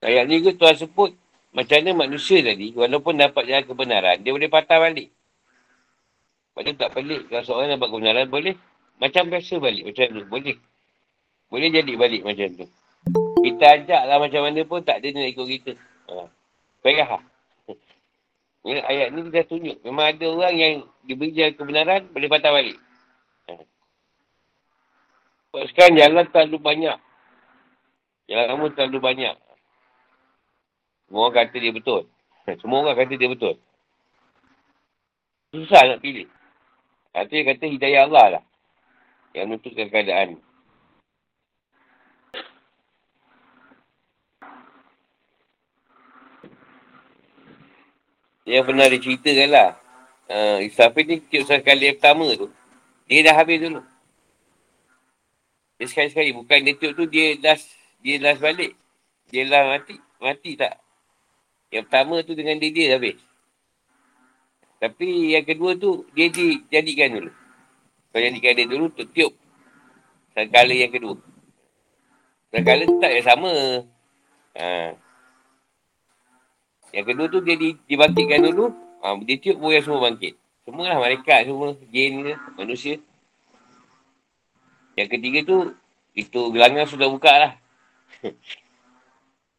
[0.00, 1.12] Ayat ni ke Tuhan sebut
[1.50, 5.10] macam mana manusia tadi, walaupun dapat jalan kebenaran, dia boleh patah balik.
[6.54, 7.26] Padahal tak pelik.
[7.26, 8.54] Kalau seorang dapat kebenaran, boleh.
[9.02, 9.82] Macam biasa balik.
[9.90, 10.22] Macam tu.
[10.30, 10.56] Boleh.
[11.50, 12.66] Boleh jadi balik macam tu.
[13.40, 15.72] Kita ajak lah macam mana pun, tak ada nak ikut kita.
[16.12, 16.28] Ha.
[16.84, 17.08] Baiklah.
[17.10, 17.18] Ha.
[18.92, 19.80] ayat ni dah tunjuk.
[19.82, 22.78] Memang ada orang yang diberi jalan kebenaran, boleh patah balik.
[23.50, 23.52] Ha.
[25.66, 26.98] Sekarang jalan terlalu banyak.
[28.30, 29.34] Jalan kamu terlalu banyak.
[31.10, 32.06] Semua orang kata dia betul.
[32.62, 33.58] Semua orang kata dia betul.
[35.50, 36.30] Susah nak pilih.
[37.10, 38.44] Kata dia kata hidayah Allah lah.
[39.34, 40.38] Yang menentukan keadaan.
[48.46, 49.70] Yang pernah diceritakan lah.
[50.30, 52.46] Uh, Israfil ni tiup sekali pertama tu.
[53.10, 53.82] Dia dah habis dulu.
[55.74, 56.30] Dia sekali-sekali.
[56.38, 57.66] Bukan dia tiup tu dia last,
[57.98, 58.78] dia last balik.
[59.34, 59.98] Dia lah mati.
[60.22, 60.78] Mati tak?
[61.70, 63.16] Yang pertama tu dengan dia, dia habis.
[64.82, 67.30] Tapi yang kedua tu, dia dijadikan dulu.
[68.10, 69.30] Kau jadikan dia dulu, tu tiup.
[70.34, 71.14] Sekala yang kedua.
[72.50, 73.52] Sekala tak yang sama.
[74.58, 74.98] Ha.
[76.90, 77.54] Yang kedua tu, dia
[77.86, 78.74] dibangkitkan dulu.
[79.04, 80.34] Ha, dia tiup pun yang semua bangkit.
[80.66, 81.78] Semua lah malaikat semua.
[81.94, 82.98] Jin ke, manusia.
[84.98, 85.56] Yang ketiga tu,
[86.18, 87.52] itu gelanggang sudah buka lah.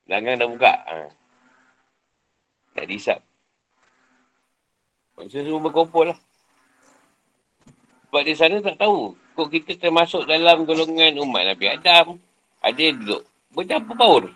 [0.09, 0.73] gelanggang dah buka.
[0.75, 1.20] Ha.
[2.75, 3.19] Tak dihisap.
[5.19, 6.19] Maksudnya semua berkumpul lah.
[8.09, 9.15] Sebab di sana tak tahu.
[9.39, 12.19] Kok kita termasuk dalam golongan umat Nabi Adam.
[12.59, 13.23] Ada yang duduk.
[13.51, 14.31] Berapa power?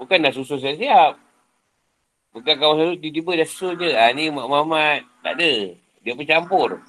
[0.00, 1.20] Bukan dah susun siap-siap.
[2.32, 3.90] Bukan kawan selalu tiba-tiba dah susun je.
[3.92, 5.04] Ha, ni Mak Muhammad.
[5.20, 5.52] Tak ada.
[6.00, 6.80] Dia bercampur.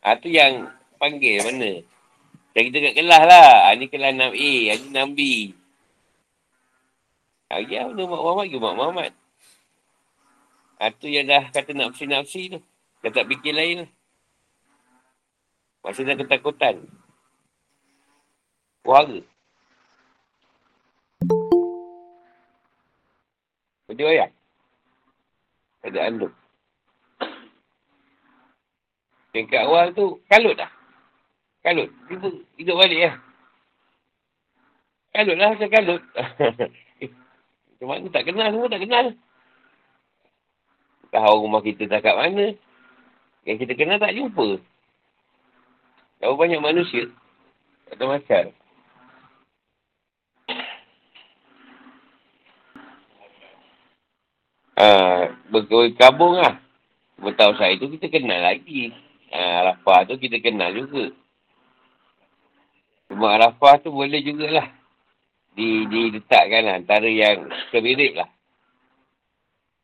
[0.00, 1.84] Ha, tu yang panggil mana.
[1.84, 3.52] Macam kita kat kelas lah.
[3.68, 4.52] Ha, ni kelas 6A.
[4.72, 5.20] Ha, ni 6B.
[7.52, 9.10] Ha, ya, mana Mak Muhammad ke Mak Muhammad.
[10.78, 12.62] Ha, tu yang dah kata nafsi-nafsi tu.
[13.02, 13.90] Dah tak fikir lain lah.
[15.82, 16.86] Dah ketakutan.
[18.86, 19.20] Warga.
[23.90, 24.30] Benda ayah.
[25.82, 26.32] Ada anduk.
[29.34, 30.70] Yang kat awal tu, kalut dah.
[31.62, 31.90] Kalut.
[32.10, 33.14] Hidup, hidup balik lah.
[35.14, 36.02] Kalut lah macam kalut.
[37.88, 39.06] mana tak kenal semua tak kenal.
[41.08, 42.52] Tahu rumah kita tak kat mana.
[43.48, 44.60] Yang kita kenal tak jumpa.
[46.20, 47.08] Tahu banyak manusia.
[47.88, 48.44] Ada macam.
[54.78, 56.60] Ah, berkabung lah.
[57.18, 58.94] Bertahu saya tu kita kenal lagi.
[59.32, 61.10] Ah, Arafah tu kita kenal juga.
[63.08, 64.70] Cuma Arafah tu boleh jugalah.
[65.58, 68.30] Di, diletakkan lah, antara yang kebirik lah.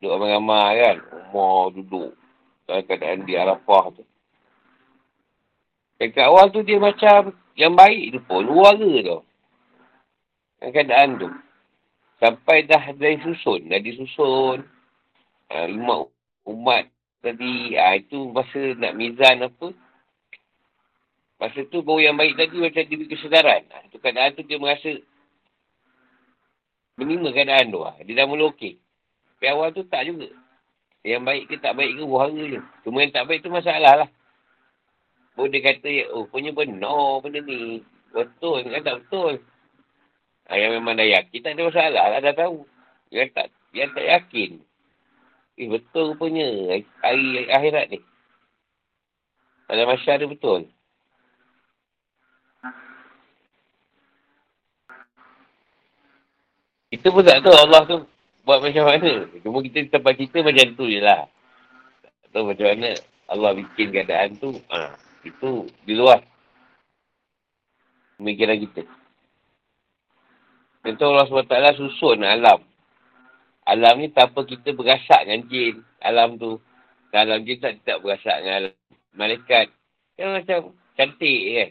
[0.05, 0.97] Duduk ramai-ramai kan.
[1.33, 2.13] Umar duduk.
[2.69, 4.05] Dalam keadaan di Arafah tu.
[5.97, 8.45] Dekat awal tu dia macam yang baik tu pun.
[8.45, 9.21] Warga tu.
[10.61, 11.33] Dalam keadaan tu.
[12.21, 13.65] Sampai dah dari susun.
[13.73, 14.69] Dah disusun.
[15.49, 16.13] Uh, umat,
[16.53, 16.85] umat
[17.25, 17.73] tadi.
[17.73, 19.73] Uh, itu masa nak mizan apa.
[21.41, 23.65] Masa tu baru yang baik tadi macam dia kesedaran.
[23.73, 25.01] Uh, tu keadaan tu dia merasa
[27.01, 27.81] menerima keadaan tu.
[27.81, 27.97] Uh.
[28.05, 28.84] Dia dah mula okey.
[29.45, 30.25] Tapi awal tu tak juga.
[31.05, 32.65] Yang baik ke tak baik ke buhara je.
[32.81, 34.09] Cuma yang tak baik tu masalah lah.
[35.37, 37.85] Baru dia kata, oh punya benar benda ni.
[38.09, 39.45] Betul kan tak betul.
[40.49, 42.65] Ha, yang memang dah yakin tak ada masalah lah dah tahu.
[43.13, 44.51] Yang tak, yang tak yakin.
[45.61, 46.49] Eh betul punya
[47.05, 48.01] hari akhirat ni.
[49.69, 50.73] Dalam masyarakat betul.
[56.97, 58.14] Kita pun tak tahu Allah tu
[58.45, 59.13] buat macam mana.
[59.41, 61.27] Cuma kita tempat cerita macam tu je lah.
[62.05, 62.91] Tak tahu macam mana
[63.29, 64.53] Allah bikin keadaan tu.
[64.69, 66.21] Ha, itu di luar.
[68.21, 68.83] Pemikiran kita.
[70.85, 72.61] Tentu Allah SWT susun alam.
[73.65, 75.81] Alam ni tanpa kita berasak dengan jin.
[76.05, 76.61] Alam tu.
[77.17, 78.75] Alam jin tak, tak berasak dengan alam.
[79.17, 79.73] Malaikat.
[80.21, 80.61] Yang macam
[81.01, 81.71] cantik kan.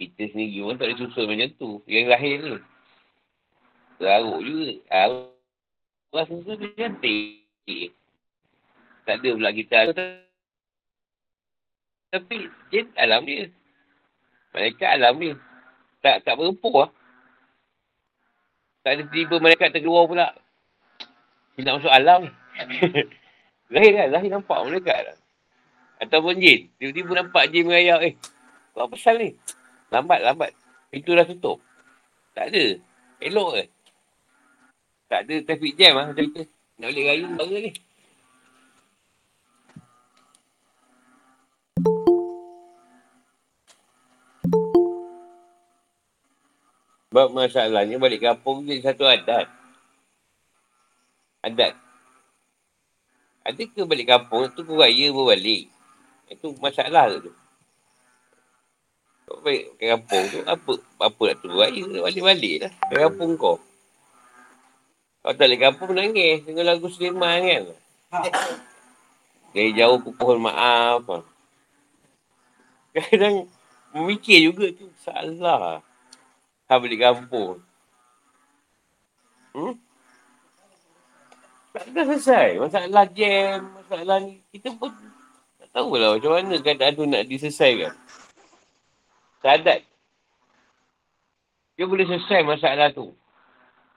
[0.00, 1.70] Kita sendiri pun tak boleh susun macam tu.
[1.84, 2.54] Yang lahir ni.
[4.00, 4.70] Teraruk juga.
[4.88, 5.33] Teraruk
[6.14, 7.90] Rasa tu dia cantik.
[9.02, 9.78] Tak ada pula kita.
[12.14, 12.36] Tapi
[12.70, 13.50] jin alam dia.
[14.54, 15.34] Mereka alam dia.
[15.98, 16.90] Tak tak berempuh lah.
[18.86, 20.30] Tak ada tiba mereka terkeluar pula.
[21.58, 22.30] Dia nak masuk alam ni.
[23.74, 24.08] lahir kan?
[24.14, 25.18] Lahir nampak mereka lah.
[25.98, 26.70] Ataupun jin.
[26.78, 28.00] Tiba-tiba nampak jin merayak.
[28.06, 28.14] Eh,
[28.78, 29.34] apa pasal ni?
[29.90, 30.54] Lambat, lambat.
[30.94, 31.58] Pintu dah tutup.
[32.38, 32.78] Tak ada.
[33.18, 33.73] Elok ke?
[35.14, 36.42] Tak ada traffic jam lah macam tu.
[36.82, 37.70] Nak balik raya baru ni.
[47.06, 49.46] Sebab masalahnya balik kampung jadi satu adat.
[51.46, 51.78] Adat.
[53.46, 55.70] Ada ke balik kampung tu kau raya pun balik.
[56.26, 57.30] Itu masalah tu.
[59.30, 62.72] Kau balik kampung tu apa apa nak tu raya balik-balik lah.
[62.90, 63.62] Kampung kau.
[65.24, 67.64] Kau tak balik kampung nangis dengan lagu Sulaiman kan.
[69.56, 71.24] Dari jauh ke pohon maaf.
[72.92, 73.48] Kadang
[73.96, 75.80] memikir juga tu salah.
[76.68, 77.56] Ha balik kampung.
[79.56, 79.80] Hmm?
[81.72, 82.60] Tak ada selesai.
[82.60, 84.44] Masalah jam, masalah ni.
[84.52, 84.92] Kita pun
[85.56, 87.96] tak tahulah macam mana keadaan tu nak diselesaikan.
[89.40, 89.88] Sadat.
[91.80, 93.16] Dia boleh selesai masalah tu.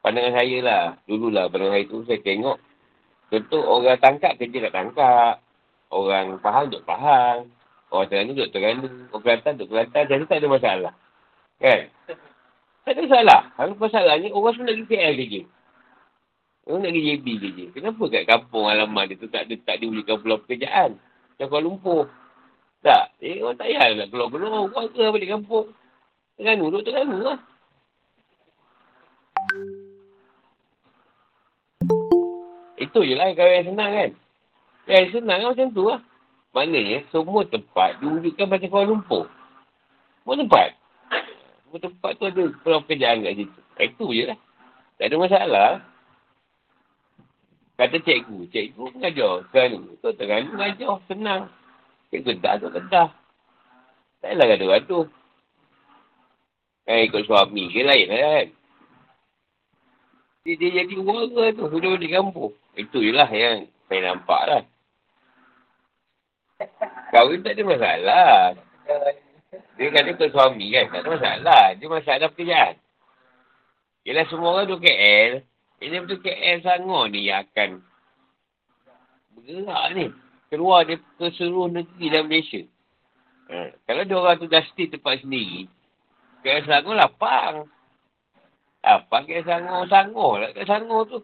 [0.08, 0.84] Pandangan saya lah.
[1.04, 2.58] Dululah pandangan saya tu saya tengok.
[3.28, 5.44] Contoh orang tangkap kerja kat tangkap.
[5.92, 7.52] Orang faham duduk faham.
[7.92, 8.88] Orang Terengganu duduk Terengganu.
[9.12, 10.04] Orang Kelantan duduk Kelantan.
[10.08, 10.94] Jadi tak ada masalah.
[11.60, 11.82] Kan?
[12.88, 13.42] Tak ada masalah.
[13.60, 15.42] Kalau masalahnya, orang semua nak pergi KL kerja.
[16.64, 17.66] Orang nak pergi JB kerja.
[17.76, 20.90] Kenapa kat kampung alamat dia tu tak ada, tak diberikan pulau pekerjaan?
[21.36, 22.08] Macam Kuala Lumpur.
[22.80, 23.12] Tak.
[23.20, 24.72] Eh, orang tak payah nak keluar-keluar.
[24.72, 25.68] Orang ke balik kampung.
[26.40, 27.40] Terengganu, duduk Terengganu lah.
[32.88, 34.12] Itu je lah yang senang kan.
[34.88, 36.00] Yang senang kan macam tu lah.
[36.56, 39.28] Maknanya semua tempat diwujudkan macam Kuala Lumpur.
[40.24, 40.70] Semua tempat.
[41.68, 43.60] Semua tempat tu ada peluang pekerjaan kat situ.
[43.78, 44.40] Itu je lah.
[44.98, 45.72] Tak ada masalah.
[47.78, 48.50] Kata cikgu.
[48.50, 49.46] Cikgu mengajar.
[49.54, 50.98] Kan, tu terang mengajar.
[51.06, 51.42] Senang.
[52.10, 53.12] Cikgu dah tu kedah.
[54.24, 55.06] Tak lah gaduh-gaduh.
[56.88, 58.48] Eh, ikut suami ke lain lah kan.
[60.48, 61.68] Dia, dia jadi warga tu.
[61.68, 62.56] Sudah balik kampung.
[62.80, 64.64] Itu je lah yang saya nampak lah.
[67.12, 68.32] Kahwin tak ada masalah.
[69.76, 71.64] Dia kata ke suami kan, tak ada masalah.
[71.76, 72.80] Dia masalah pekerjaan.
[74.08, 75.44] Yelah semua orang tu KL.
[75.84, 77.84] Ini betul KL Sangor ni yang akan
[79.36, 80.06] bergerak ni.
[80.48, 82.64] Keluar dia ke seluruh negeri dalam Malaysia.
[83.52, 83.76] Ha.
[83.84, 85.68] Kalau dia orang tu dah stay tempat sendiri,
[86.40, 87.68] KL Sangor lapang.
[88.88, 91.20] Apa KL Sangor, Sangor lah KL Sangor tu.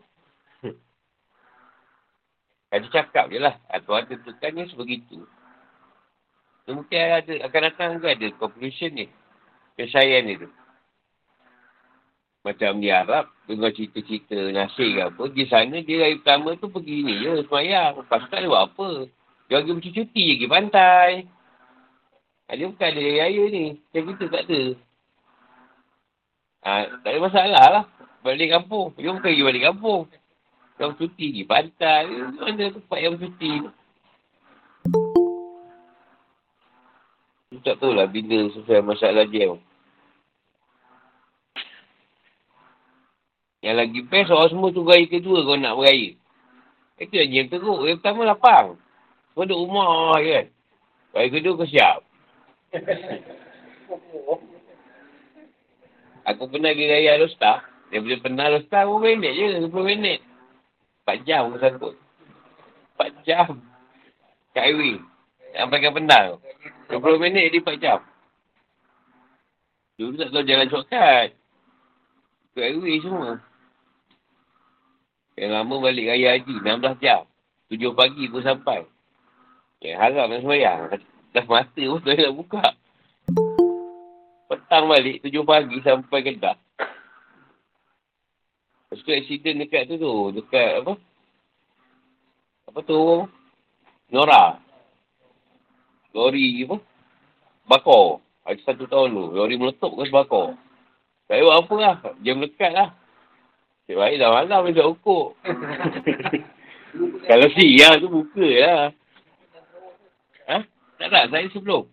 [2.74, 3.56] Kata cakap je lah.
[3.70, 5.24] Atau ada tekannya sebegitu.
[6.66, 9.06] Mungkin ada, akan datang juga ada conclusion ni.
[9.78, 10.50] Kesayangan ni tu.
[12.44, 15.24] Macam di Arab, dengar cerita-cerita nasib ke apa.
[15.32, 18.04] Di sana dia hari pertama tu pergi ni je, semayang.
[18.04, 18.90] Lepas tu tak ada buat apa.
[19.48, 21.12] Dia pergi bercuti je, pergi pantai.
[22.52, 23.66] Dia bukan ada raya ni.
[23.80, 24.62] Macam kita tak ada.
[26.64, 27.86] Ha, tak ada masalah lah.
[28.24, 28.96] Balik kampung.
[28.96, 30.08] Dia bukan pergi balik kampung.
[30.80, 32.04] Dia bercuti pergi pantai.
[32.40, 33.72] Mana tempat yang bercuti tu.
[37.64, 39.56] tak tahu lah bila selesai masalah jam.
[43.64, 46.12] Yang lagi best orang semua tu raya kedua kau nak beraya.
[47.00, 47.88] Itu yang jam teruk.
[47.88, 48.68] Yang pertama lapang.
[49.32, 50.46] Kau duduk rumah kan.
[51.16, 52.04] Raya kedua kau siap.
[56.24, 57.68] Aku pernah pergi raya Alostar.
[57.92, 59.46] Dia boleh pernah Alostar 20 minit je.
[59.68, 60.20] 20 minit.
[61.04, 61.96] 4 jam aku sangkut.
[62.96, 63.60] 4 jam.
[64.56, 64.96] Kat highway.
[65.52, 66.26] Yang paling penal.
[66.88, 68.00] 20 minit dia 4 jam.
[70.00, 71.30] Dulu tak tahu jalan shortcut.
[72.56, 73.44] Ke highway semua.
[75.34, 77.22] Yang lama balik raya haji, 16 jam.
[77.68, 78.86] 7 pagi pun sampai.
[79.84, 80.80] Yang harap nak semayang.
[81.34, 82.66] Dah mata pun tak nak buka.
[84.52, 86.58] Petang balik, 7 pagi sampai kedah.
[88.94, 90.14] Lepas tu accident dekat tu tu.
[90.38, 90.94] Dekat apa?
[92.70, 93.26] Apa tu?
[94.14, 94.62] Nora.
[96.14, 96.78] Lori apa?
[97.66, 98.22] Bakar.
[98.46, 99.26] Ada satu tahun tu.
[99.34, 100.54] Lori meletup ke sebakar.
[101.26, 101.96] Tak buat apa lah.
[102.22, 102.90] Dia melekat lah.
[103.90, 105.36] Cik baik dah malam dia tak ukur.
[107.28, 108.82] Kalau siang tu buka lah.
[110.48, 110.58] Ha?
[111.02, 111.90] Tak tak, saya sebelum.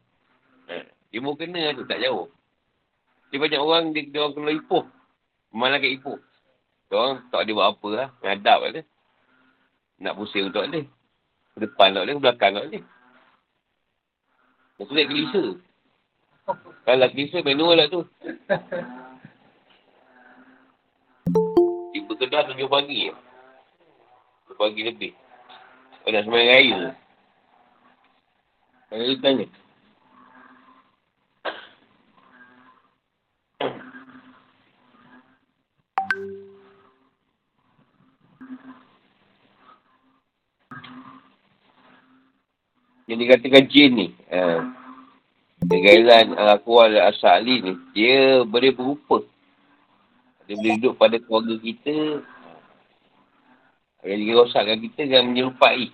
[0.69, 0.85] Ha?
[1.11, 2.29] Dia mau kena tu, tak jauh.
[3.31, 4.85] Dia banyak orang, dia, dia orang kena ipuh.
[5.55, 6.19] Malah kat ipuh.
[6.91, 8.09] Dia orang tak ada buat apa lah.
[8.23, 8.85] Ngadap lah
[10.03, 10.83] Nak pusing untuk dia.
[11.59, 12.85] Depan tak ke belakang tak boleh.
[14.81, 15.45] Naik kelisa.
[16.89, 18.01] Kalau kelisa, manual lah tu.
[21.93, 23.13] Tiba kedah tujuh pagi.
[23.13, 25.13] Tujuh pagi lebih.
[26.01, 26.79] Kau nak semayang raya.
[28.89, 29.47] Kalau dia tanya.
[43.11, 44.09] Yang dikatakan jin ni.
[44.31, 44.71] Uh,
[45.67, 47.75] Kegairan Al-Akwal Al-Asali ni.
[47.91, 49.27] Dia boleh berupa.
[50.47, 52.23] Dia boleh duduk pada keluarga kita.
[54.07, 55.91] Yang dia rosakkan kita dengan menyerupai.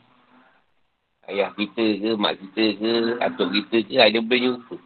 [1.26, 4.76] Ayah kita ke, mak kita ke, atuk kita ke, dia boleh nyerupa.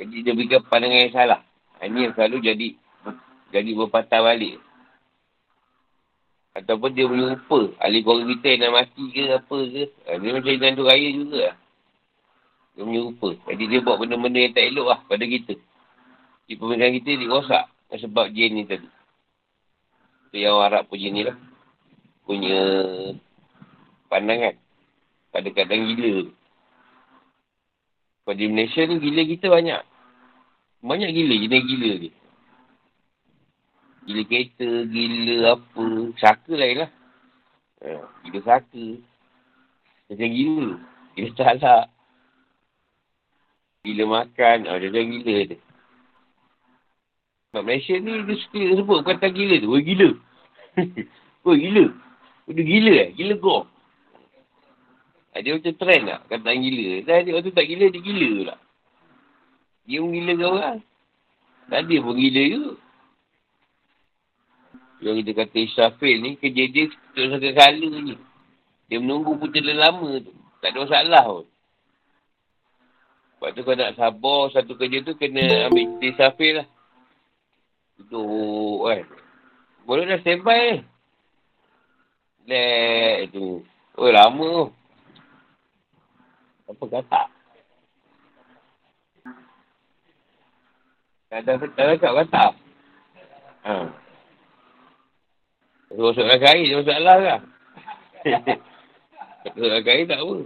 [0.00, 1.40] Jadi dia berikan pandangan yang salah.
[1.84, 2.68] Ini yang selalu jadi
[3.52, 4.58] jadi berpatah balik.
[6.54, 7.74] Ataupun dia boleh lupa.
[7.82, 9.84] Ahli keluarga kita yang nak mati ke apa ke.
[10.06, 11.56] Ha, dia macam jandu raya juga lah.
[12.78, 13.28] Dia punya lupa.
[13.50, 15.54] Jadi dia buat benda-benda yang tak elok lah pada kita.
[16.46, 17.64] Di pemikiran kita dia rosak.
[17.94, 18.86] Sebab jin ni tadi.
[20.30, 21.36] Itu yang orang Arab punya ni lah.
[22.22, 22.60] Punya
[24.06, 24.54] pandangan.
[25.34, 26.30] Pada kadang gila.
[28.22, 29.82] Pada Malaysia ni gila kita banyak.
[30.86, 31.34] Banyak gila.
[31.34, 32.10] Jenis gila ni.
[34.04, 35.84] Gila kereta, gila apa.
[36.20, 36.90] Saka lain lah.
[37.80, 38.86] Ha, gila saka.
[40.12, 40.68] Macam gila.
[41.16, 41.86] Gila talak.
[43.88, 44.58] Gila makan.
[44.68, 45.58] Ha, macam gila tu.
[47.48, 49.72] Sebab Malaysia ni dia suka sebut kata gila tu.
[49.72, 50.08] Oh gila.
[51.48, 51.84] oh gila.
[52.44, 53.08] Oh dia gila eh.
[53.16, 53.64] Gila kau.
[55.32, 56.20] Ha, dia macam trend lah.
[56.28, 57.08] Kata gila.
[57.08, 58.56] Dah dia waktu tak gila, dia gila pula.
[59.88, 60.78] Dia pun gila ke orang.
[61.72, 62.83] Tak ada pun gila juga.
[65.04, 68.16] Yang kita kata Israfil ni, kerja dia tak usah kala je.
[68.88, 70.32] Dia menunggu pun terlalu lama tu.
[70.64, 71.46] Tak ada masalah pun.
[73.36, 76.68] Sebab tu kau nak sabar satu kerja tu, kena ambil cerita Israfil lah.
[78.00, 79.04] Duduk kan.
[79.84, 80.80] Boleh dah standby eh.
[82.48, 83.60] Lek tu.
[84.00, 84.66] Oh lama tu.
[86.72, 87.22] Apa kata?
[91.28, 92.44] Kadang-kadang kat kata.
[93.68, 94.03] Haa.
[95.94, 97.40] Kalau masuk dalam air, dia masalah lah.
[99.46, 100.36] Masuk dalam air tak apa.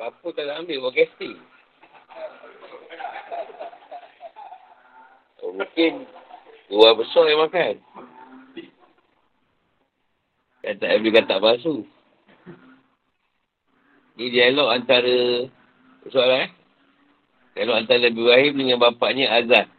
[0.00, 1.36] Apa tak nak ambil buat casting?
[5.44, 5.92] Oh, mungkin
[6.72, 7.74] luar besar yang makan.
[10.64, 11.84] Kata Abdi kata palsu.
[14.16, 15.52] Ini dialog antara
[16.08, 16.50] soalan eh.
[17.60, 19.75] Dialog antara Nabi Ibrahim dengan bapaknya Azad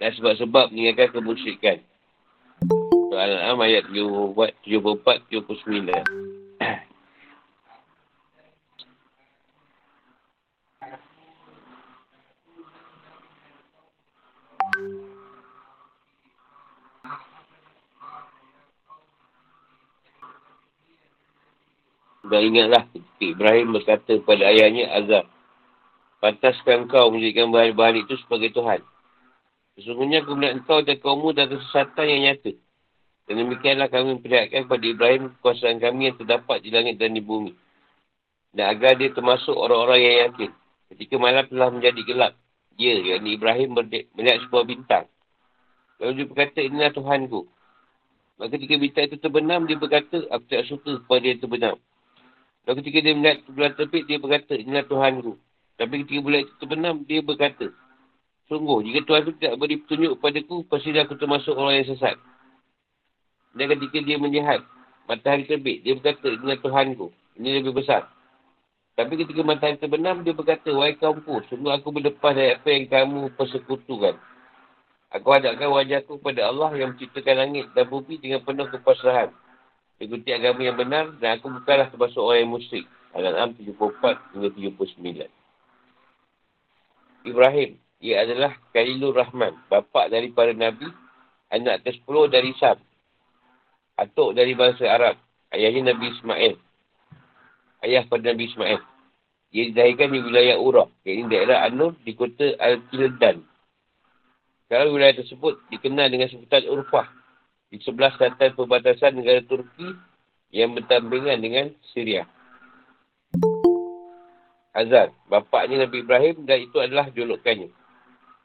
[0.00, 1.78] dan sebab-sebab meninggalkan kemusyrikan.
[3.12, 4.56] Soalan ayat 74,
[5.28, 5.92] 79.
[22.30, 22.86] Dan ingatlah
[23.18, 25.26] Ibrahim berkata kepada ayahnya Azab.
[26.22, 28.80] Pantaskah kau menjadikan bahan-bahan itu sebagai Tuhan?
[29.78, 32.52] Sesungguhnya aku melihat engkau dan kaummu dan kesesatan yang nyata.
[33.30, 37.54] Dan demikianlah kami memperlihatkan kepada Ibrahim kekuasaan kami yang terdapat di langit dan di bumi.
[38.50, 40.50] Dan agar dia termasuk orang-orang yang yakin.
[40.90, 42.32] Ketika malam telah menjadi gelap.
[42.74, 43.78] Dia, yakni Ibrahim
[44.18, 45.04] melihat sebuah bintang.
[46.02, 47.46] Lalu dia berkata, inilah Tuhanku.
[48.40, 51.76] Maka ketika bintang itu terbenam, dia berkata, aku tak suka kepada dia terbenam.
[52.64, 55.32] Lalu ketika dia melihat bulan terbit, dia berkata, inilah Tuhanku.
[55.76, 57.66] Tapi ketika bulan itu terbenam, dia berkata,
[58.50, 62.18] Sungguh, jika Tuhan itu tidak beri petunjuk kepadaku, pasti aku termasuk orang yang sesat.
[63.54, 64.66] Dan ketika dia melihat
[65.06, 67.14] matahari terbit, dia berkata, ini Tuhanku.
[67.38, 68.10] Ini lebih besar.
[68.98, 73.30] Tapi ketika matahari terbenam, dia berkata, Wahai kaumku, sungguh aku berlepas dari apa yang kamu
[73.38, 74.18] persekutukan.
[75.14, 79.30] Aku hadapkan wajahku kepada Allah yang menciptakan langit dan bumi dengan penuh kepasrahan.
[80.02, 82.86] Ikuti agama yang benar dan aku bukanlah termasuk orang yang musyrik.
[83.14, 85.26] Al-An'am 74 hingga 79.
[87.26, 90.88] Ibrahim, ia adalah Khalilur Rahman, bapa dari para Nabi,
[91.52, 92.80] anak ke-10 dari Sam,
[94.00, 95.20] atuk dari bangsa Arab,
[95.52, 96.54] ayahnya Nabi Ismail,
[97.84, 98.80] ayah pada Nabi Ismail.
[99.52, 103.44] Ia didahirkan di wilayah Urah, iaitu daerah Anur di kota Al-Kildan.
[104.64, 107.10] Sekarang wilayah tersebut dikenal dengan sebutan Urfah,
[107.68, 109.92] di sebelah selatan perbatasan negara Turki
[110.54, 112.24] yang bertambingan dengan Syria.
[114.70, 117.79] Azad, bapaknya Nabi Ibrahim dan itu adalah julukannya.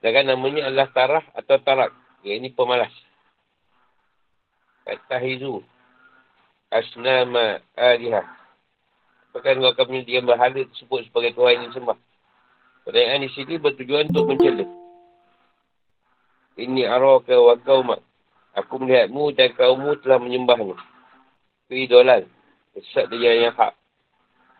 [0.06, 1.90] Sedangkan namanya adalah tarah atau tarak.
[2.22, 2.94] Yang ini pemalas.
[4.86, 5.66] Katahizu.
[6.70, 8.22] Asnama alihah.
[9.34, 11.98] Apakah kau akan menyediakan bahala tersebut sebagai Tuhan yang sembah?
[12.86, 14.70] Pertanyaan di sini bertujuan untuk mencela.
[16.54, 18.06] Ini arwah ke wa kaumak.
[18.62, 20.78] Aku melihatmu dan kaummu telah menyembahnya.
[21.66, 22.30] Keidolan.
[22.78, 23.74] Kesat dari yang hak.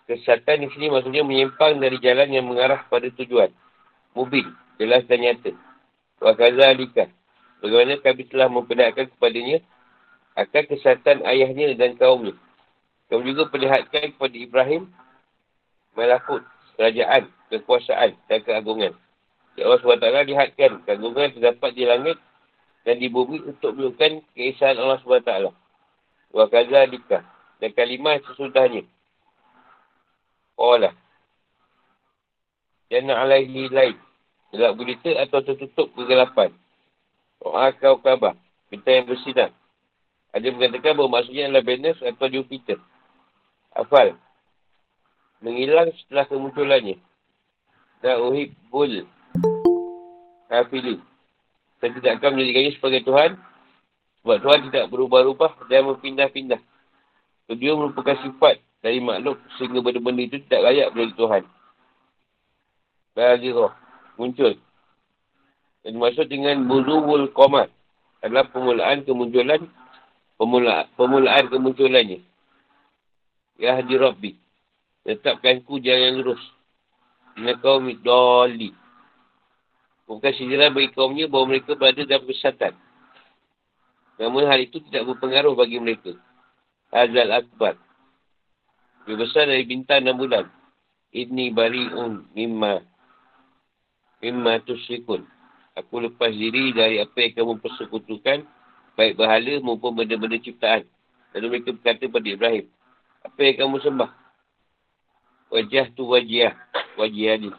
[0.10, 3.54] Kesatan di sini maksudnya menyimpang dari jalan yang mengarah pada tujuan.
[4.18, 5.52] Mubin jelas dan nyata.
[6.20, 7.12] Wa kazalika.
[7.64, 9.64] Bagaimana kami telah memperlihatkan kepadanya
[10.36, 12.36] akan kesihatan ayahnya dan kaumnya.
[13.08, 14.92] Kamu juga perlihatkan kepada Ibrahim
[15.96, 16.44] melakut
[16.76, 18.94] kerajaan, kekuasaan dan keagungan.
[19.56, 22.18] Ya Allah SWT lihatkan keagungan terdapat di langit
[22.84, 25.32] dan di bumi untuk menunjukkan keesaan Allah SWT.
[26.36, 27.24] Wa kazalika.
[27.64, 28.84] Dan kalimah sesudahnya.
[30.60, 30.92] Allah.
[32.92, 33.96] Jana alaihi lain.
[34.56, 36.56] Gelap gulita atau tertutup kegelapan.
[37.44, 38.40] Doa kau kabar.
[38.72, 39.52] Bintang yang bersinar.
[40.32, 42.80] Ada mengatakan bahawa maksudnya adalah Venus atau Jupiter.
[43.76, 44.16] Afal.
[45.44, 46.96] Menghilang setelah kemunculannya.
[48.00, 49.04] Dan uhib bul.
[50.48, 51.04] Hafili.
[51.84, 53.32] Saya tidak akan menjadikannya sebagai Tuhan.
[54.24, 56.64] Sebab Tuhan tidak berubah-ubah dan berpindah-pindah.
[57.52, 61.44] Kedua merupakan sifat dari makhluk sehingga benda-benda itu tidak layak menjadi Tuhan.
[63.14, 63.85] Bagi roh.
[64.16, 64.56] Muncul.
[65.86, 67.70] Dan dimaksud dengan Buzuwul Qamar
[68.26, 69.70] adalah permulaan kemunculan
[70.40, 72.26] pemula, permulaan kemunculannya.
[73.62, 74.32] Ya Hadi Rabbi.
[75.06, 76.42] Tetapkan ku jalan lurus.
[77.38, 78.74] Dengan kaum doli.
[80.06, 82.74] Bukan sejarah bagi kaumnya bahawa mereka berada dalam kesesatan.
[84.22, 86.14] Namun hal itu tidak berpengaruh bagi mereka.
[86.94, 87.76] Azal Akbar.
[89.06, 90.46] Lebih besar dari bintang enam bulan.
[91.14, 92.95] Ini bari'un mimma.
[94.26, 95.22] Mimma tusyikun.
[95.78, 98.42] Aku lepas diri dari apa yang kamu persekutukan,
[98.98, 100.82] baik berhala maupun benda-benda ciptaan.
[101.38, 102.66] Lalu mereka berkata kepada Ibrahim,
[103.22, 104.12] apa yang kamu sembah?
[105.54, 106.58] Wajah tu wajah,
[106.98, 107.52] wajah ni.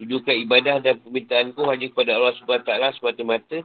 [0.00, 3.60] Tujukan ibadah dan permintaanku hanya kepada Allah SWT semata-mata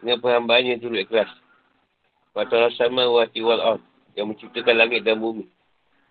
[0.00, 1.28] dengan perhambaan yang turut ikhlas.
[2.32, 3.76] Fatah sama wa tiwal
[4.16, 5.44] yang menciptakan langit dan bumi.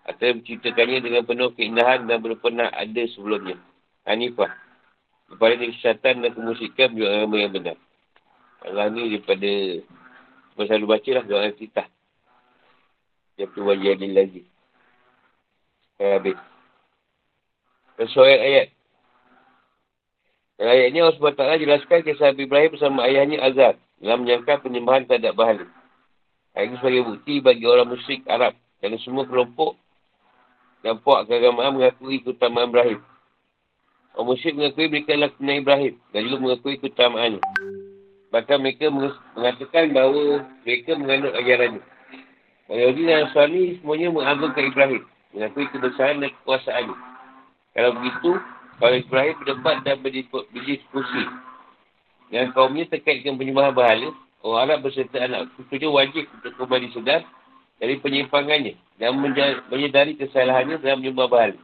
[0.06, 3.58] Atau menciptakannya dengan penuh keindahan dan belum pernah ada sebelumnya.
[4.06, 4.61] Hanifah
[5.32, 7.76] kepada kesihatan dan kemusikan juga agama yang benar.
[8.62, 9.50] Allah ni daripada
[10.52, 11.84] Saya selalu baca lah doa kita.
[13.40, 14.44] Dia tu wajah lagi.
[15.96, 16.38] Saya habis.
[17.96, 18.66] Sesuai ayat.
[20.60, 25.08] Dan ayat ni Allah SWT jelaskan kisah Nabi Ibrahim bersama ayahnya Azhar dalam menyangka penyembahan
[25.08, 25.66] terhadap bahala.
[26.52, 28.52] Ayat ini sebagai bukti bagi orang musyrik Arab
[28.84, 29.80] dan semua kelompok
[30.84, 33.00] dan puak keagamaan mengakui keutamaan Ibrahim.
[34.12, 37.40] Orang musyrik mengakui mereka adalah kebenaran Ibrahim dan juga mengakui keutamaannya.
[38.32, 38.86] Bahkan mereka
[39.36, 41.82] mengatakan bahawa mereka mengandung ajarannya.
[42.72, 45.02] Yahudi dan Nasrani semuanya mengagungkan Ibrahim.
[45.32, 46.96] Mengakui kebesaran dan kekuasaannya.
[47.72, 48.30] Kalau begitu,
[48.76, 51.24] kalau Ibrahim berdebat dan berdiskusi
[52.32, 54.08] dengan kaumnya terkait dengan penyembahan bahala,
[54.40, 57.20] orang Arab berserta anak cucunya wajib untuk kembali sedar
[57.76, 59.16] dari penyimpangannya dan
[59.68, 61.56] menyedari kesalahannya dalam menyembah bahala.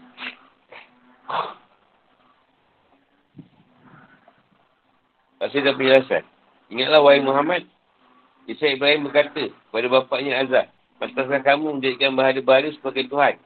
[5.38, 6.22] Pasti dah penjelasan.
[6.74, 7.62] Ingatlah wahai Muhammad.
[8.50, 10.66] Isa Ibrahim berkata kepada bapaknya Azad.
[10.98, 13.38] Pantaskan kamu menjadikan bahala-bahala sebagai Tuhan.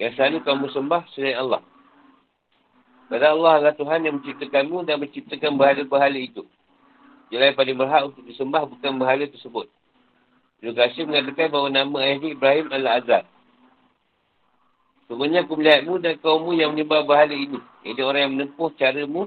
[0.00, 1.60] Yang selalu kamu sembah selain Allah.
[3.10, 6.46] Pada Allah adalah Tuhan yang menciptakanmu dan menciptakan bahala-bahala itu.
[7.28, 9.68] Jalan paling berhak untuk disembah bukan bahala tersebut.
[10.62, 13.24] Ibn Qasim mengatakan bahawa nama ayahnya Ibrahim adalah Azad.
[15.10, 17.58] Sebenarnya aku melihatmu dan kaummu yang menyembah bahala ini.
[17.82, 19.26] Ini orang yang menempuh caramu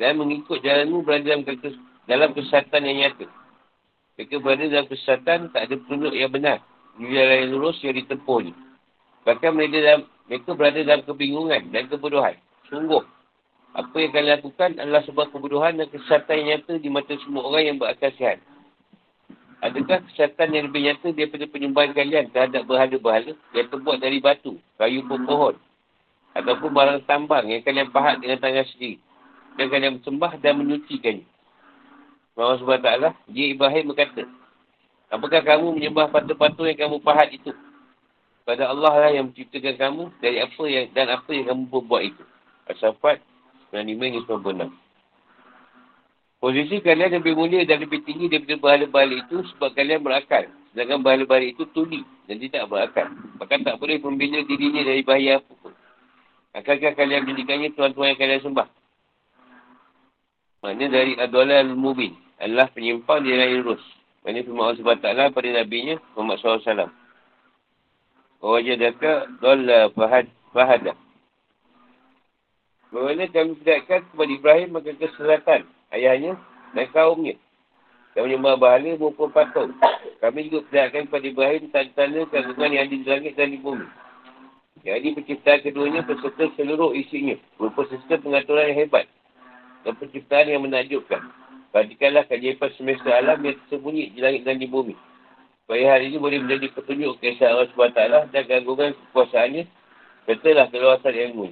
[0.00, 1.76] dan mengikut jalanmu berada dalam, kes
[2.08, 3.26] dalam kesesatan yang nyata.
[4.16, 6.58] Mereka berada dalam kesesatan, tak ada petunjuk yang benar.
[7.00, 8.52] Di jalan yang lurus yang ditempuh ni.
[9.24, 12.36] Bahkan mereka, dalam, mereka berada dalam kebingungan dan kebodohan.
[12.68, 13.00] Sungguh,
[13.72, 17.64] apa yang kalian lakukan adalah sebuah kebodohan dan kesesatan yang nyata di mata semua orang
[17.64, 18.38] yang berakal sihat.
[19.62, 25.06] Adakah kesesatan yang lebih nyata daripada penyembahan kalian terhadap berhala-berhala yang terbuat dari batu, kayu
[25.06, 25.54] pun pohon,
[26.34, 28.98] ataupun barang tambang yang kalian pahat dengan tangan sendiri?
[29.58, 31.26] Dan kalian sembah dan menyucikannya.
[32.32, 32.88] Allah SWT,
[33.28, 34.24] dia Ibrahim berkata,
[35.12, 37.52] apakah kamu menyembah patung-patung yang kamu pahat itu?
[38.42, 42.24] Pada Allah lah yang menciptakan kamu dari apa yang dan apa yang kamu berbuat itu.
[42.66, 43.22] Asafat
[43.70, 44.72] 95 96.
[46.42, 50.50] Posisi kalian lebih mulia dan lebih tinggi daripada bahala-bahala itu sebab kalian berakal.
[50.74, 53.06] Sedangkan bahala-bahala itu tuli dan tidak berakal.
[53.38, 55.70] Bahkan tak boleh membina dirinya dari bahaya apa pun.
[56.50, 58.66] Akankah kalian menjadikannya tuan-tuan yang kalian sembah?
[60.62, 62.14] Maknanya dari Adwalal Mubin.
[62.38, 63.82] Adalah penyimpang di jalan lurus.
[64.22, 66.90] Maknanya firman Allah SWT pada Nabi nya Muhammad SAW.
[68.42, 70.96] Wajadaka dolla fahad fahadah.
[72.94, 75.60] Bagaimana kami perlihatkan kepada Ibrahim maka keselatan
[75.94, 76.38] ayahnya
[76.74, 77.34] dan kaumnya.
[78.14, 79.72] Yang menyembah bahala maupun patung.
[80.22, 83.86] Kami juga perlihatkan kepada Ibrahim tanda-tanda kandungan yang ada di langit dan di bumi.
[84.82, 87.38] Jadi penciptaan keduanya berserta seluruh isinya.
[87.58, 89.06] Berupa sistem pengaturan yang hebat
[89.82, 91.22] dan penciptaan yang menakjubkan.
[91.72, 94.92] Perhatikanlah keajaiban semesta alam yang tersembunyi di langit dan di bumi.
[95.64, 98.00] Supaya hari ini boleh menjadi petunjuk kisah Allah SWT
[98.34, 99.64] dan gangguan kekuasaannya
[100.28, 101.46] sertalah keluasan ilmu.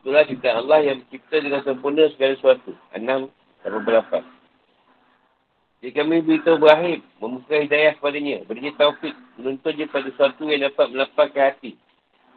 [0.00, 2.72] Itulah cipta Allah yang mencipta dengan sempurna segala sesuatu.
[2.94, 3.28] Enam
[3.60, 4.22] dan beberapa.
[5.82, 10.86] Jadi kami beritahu Ibrahim, membuka hidayah kepadanya, berinya taufik, menuntut dia pada sesuatu yang dapat
[10.88, 11.76] melapangkan hati,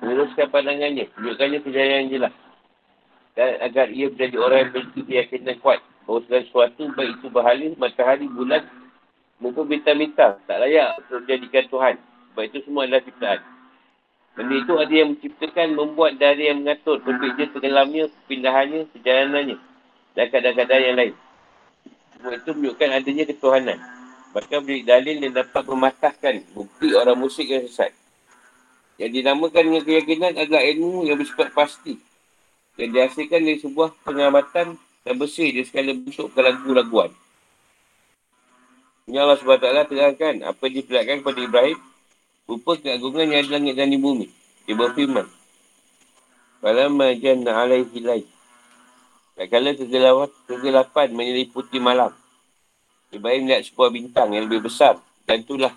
[0.03, 2.33] menguruskan pandangannya, tunjukkannya kejayaan jelas.
[3.39, 7.67] Dan agar ia menjadi orang yang memiliki keyakinan kuat, bahawa segala sesuatu, baik itu bahala,
[7.79, 8.67] matahari, bulan,
[9.39, 11.95] maupun bintang-bintang, tak layak untuk menjadikan Tuhan.
[12.03, 13.39] Sebab itu semua adalah ciptaan.
[14.35, 19.57] Benda itu ada yang menciptakan, membuat dari yang mengatur, terbitnya, tenggelamnya, pindahannya, perjalanannya,
[20.19, 21.13] dan kadang-kadang yang lain.
[22.19, 23.79] Semua itu menunjukkan adanya ketuhanan.
[24.35, 27.95] Bahkan beri dalil yang dapat mematahkan bukti orang musyrik yang sesat.
[28.99, 32.08] Yang dinamakan dengan keyakinan adalah ilmu yang bersifat pasti.
[32.79, 37.11] Yang dihasilkan dari sebuah pengamatan dan bersih di segala bentuk kelagu-laguan.
[39.09, 41.79] Ini Allah SWT terangkan apa yang diperlihatkan kepada Ibrahim
[42.47, 44.31] rupa keagungan yang ada langit dan di bumi.
[44.63, 45.27] Dia berfirman.
[46.63, 48.27] Falamma janna alaihi laih.
[49.35, 49.75] Tak kala
[50.47, 52.15] kegelapan menyeliputi malam.
[53.09, 54.95] Ibrahim melihat sebuah bintang yang lebih besar.
[55.27, 55.73] Dan itulah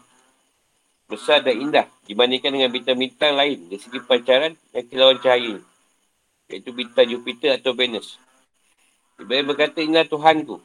[1.11, 5.71] besar dan indah dibandingkan dengan bintang-bintang lain dari segi pancaran dan kilauan cahaya.
[6.53, 8.20] Iaitu bintang Jupiter atau Venus.
[9.16, 10.61] Ibrahim berkata, inilah Tuhanku.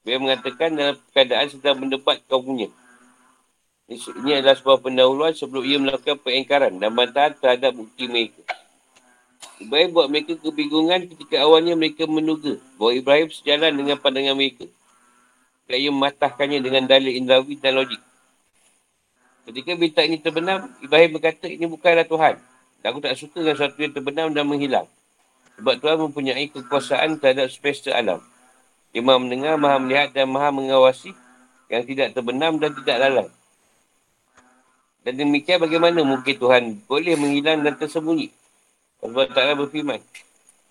[0.00, 2.72] Ibrahim mengatakan dalam keadaan sedang mendebat kaumnya.
[3.90, 8.40] Ini adalah sebuah pendahuluan sebelum ia melakukan pengingkaran dan bantahan terhadap bukti mereka.
[9.60, 14.64] Ibrahim buat mereka kebingungan ketika awalnya mereka menduga bahawa Ibrahim sejalan dengan pandangan mereka.
[15.68, 18.00] Dan ia mematahkannya dengan dalil indrawi dan logik.
[19.44, 22.38] Ketika bintang ini terbenam, Ibrahim berkata, ini bukanlah Tuhan.
[22.80, 24.88] Dan aku tak suka dengan sesuatu yang terbenam dan menghilang.
[25.60, 28.24] Sebab Tuhan mempunyai kekuasaan terhadap semesta alam.
[28.90, 31.12] Dia maha mendengar, maha melihat dan maha mengawasi
[31.70, 33.28] yang tidak terbenam dan tidak lalai.
[35.00, 38.28] Dan demikian bagaimana mungkin Tuhan boleh menghilang dan tersembunyi
[39.00, 40.00] Allah Ta'ala berfirman.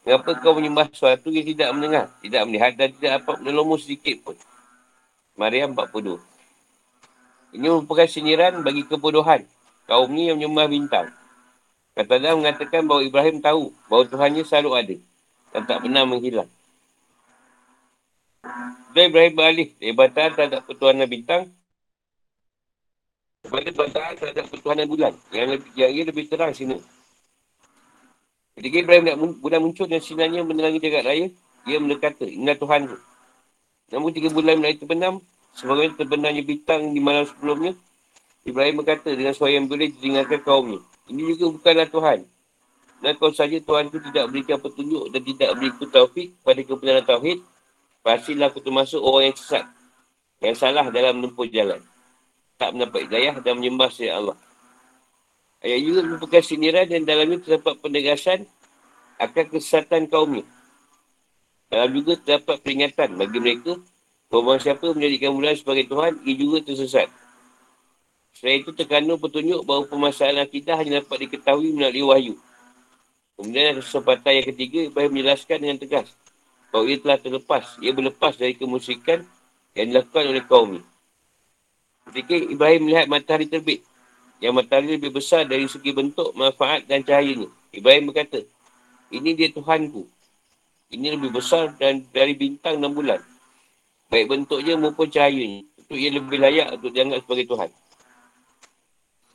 [0.05, 4.37] Kenapa kau menyembah sesuatu yang tidak mendengar, tidak melihat dan tidak dapat menolongmu sedikit pun?
[5.33, 6.21] Maryam 42.
[7.57, 9.41] Ini merupakan sindiran bagi kebodohan
[9.89, 11.07] kaum ni yang menyembah bintang.
[11.99, 14.95] Kata Allah mengatakan bahawa Ibrahim tahu bahawa Tuhannya selalu ada
[15.51, 16.47] dan tak pernah menghilang.
[18.95, 21.51] Dan Ibrahim beralih dari bantahan terhadap pertuhanan bintang
[23.43, 26.79] kepada bantahan terhadap pertuhanan bulan yang lebih, yang lebih terang sini.
[28.55, 31.27] Ketika Ibrahim nak bulan muncul dan sinarnya menerangi jagat raya,
[31.67, 32.97] dia mendekata, inilah Tuhan tu.
[33.91, 35.19] Namun tiga bulan mulai terbenam,
[35.51, 37.75] sebagaimana terbenamnya bintang di malam sebelumnya,
[38.47, 40.79] Ibrahim berkata dengan suara yang boleh didengarkan kaumnya.
[41.09, 42.19] Ini juga bukanlah Tuhan.
[42.99, 47.39] Dan kalau saja Tuhan itu tidak berikan petunjuk dan tidak berikan taufik pada kebenaran Tauhid,
[48.03, 49.65] pastilah aku termasuk orang yang sesat.
[50.43, 51.79] Yang salah dalam menempuh jalan.
[52.59, 54.37] Tak mendapat hidayah dan menyembah sehingga Allah.
[55.63, 58.47] Ayat juga merupakan sindiran dan dalamnya terdapat penegasan
[59.19, 60.43] akan kesesatan kaumnya.
[61.71, 63.79] Dalam juga terdapat peringatan bagi mereka
[64.31, 67.07] bahawa siapa menjadikan bulan sebagai Tuhan, ia juga tersesat.
[68.35, 72.35] Selain itu terkandung petunjuk bahawa permasalahan akidah hanya dapat diketahui melalui wahyu.
[73.39, 76.07] Kemudian kesempatan yang ketiga, Ibrahim menjelaskan dengan tegas
[76.69, 79.25] bahawa ia telah terlepas, ia berlepas dari kemusikan
[79.73, 80.83] yang dilakukan oleh kaumnya.
[82.09, 83.85] Ketika Ibrahim melihat matahari terbit,
[84.39, 87.51] yang matahari lebih besar dari segi bentuk, manfaat dan cahayanya.
[87.75, 88.39] Ibrahim berkata,
[89.11, 90.07] ini dia Tuhanku.
[90.89, 93.21] Ini lebih besar dan dari bintang dan bulan.
[94.09, 95.61] Baik bentuknya maupun cahayanya.
[95.77, 97.69] Itu ia lebih layak untuk dianggap sebagai Tuhan.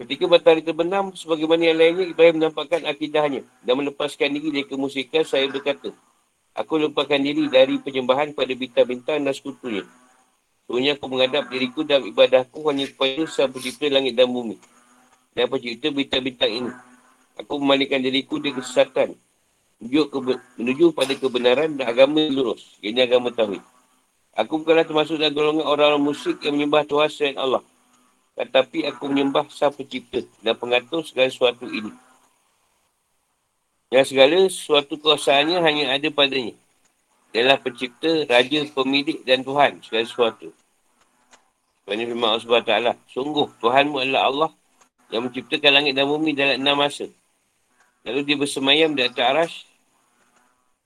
[0.04, 5.48] Ketika matahari terbenam, sebagaimana yang lainnya, Ibrahim menampakkan akidahnya dan melepaskan diri dari kemusikan, saya
[5.48, 5.96] berkata,
[6.52, 9.80] Aku lepaskan diri dari penyembahan pada bintang-bintang dan sekutunya.
[10.68, 14.60] Sebenarnya aku menghadap diriku dalam ibadahku hanya kepada sang pencipta langit dan bumi
[15.32, 16.72] dan pencipta bintang-bintang ini.
[17.40, 19.16] Aku memalingkan diriku dari kesesatan.
[19.80, 20.18] Menuju, ke,
[20.60, 22.76] menuju pada kebenaran dan agama lurus.
[22.84, 23.64] Ini agama Tauhid.
[24.36, 27.64] Aku bukanlah termasuk dalam golongan orang-orang musyrik yang menyembah Tuhan selain Allah.
[28.34, 31.94] Tetapi aku menyembah sang pencipta dan pengatur segala sesuatu ini.
[33.94, 36.58] Yang segala sesuatu kuasaannya hanya ada padanya.
[37.30, 40.50] Ialah pencipta, raja, pemilik dan Tuhan segala sesuatu.
[41.82, 42.74] Sebenarnya firman Allah SWT.
[43.14, 44.50] Sungguh, Tuhanmu adalah Allah
[45.14, 47.06] yang menciptakan langit dan bumi dalam enam masa.
[48.02, 49.52] Lalu dia bersemayam di atas aras.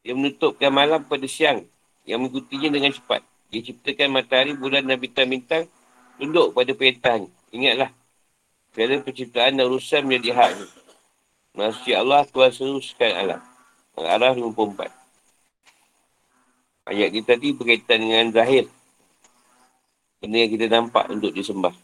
[0.05, 1.65] Dia menutupkan malam pada siang
[2.05, 3.25] yang mengikutinya dengan cepat.
[3.49, 5.65] Dia ciptakan matahari, bulan dan bintang-bintang
[6.21, 7.38] tunduk pada perintahnya.
[7.49, 7.91] Ingatlah,
[8.73, 10.53] segala penciptaan dan urusan menjadi hak.
[11.57, 13.41] Maksudnya Allah Tuhan seluruh sekalian alam.
[13.99, 14.95] Al-Araf 54.
[16.89, 18.71] Ayat kita tadi berkaitan dengan zahir.
[20.23, 21.75] Benda yang kita nampak untuk disembah.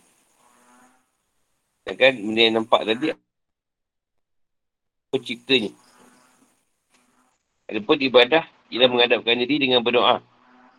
[1.84, 3.12] Dan kan benda yang nampak tadi
[5.12, 5.70] penciptanya.
[7.66, 10.20] Adapun ibadah ialah menghadapkan diri dengan berdoa.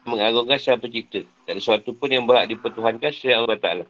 [0.05, 1.25] Mengagungkan sang pencipta.
[1.49, 3.85] Tak ada sesuatu pun yang berhak dipertuhankan secara Allah Ta'ala.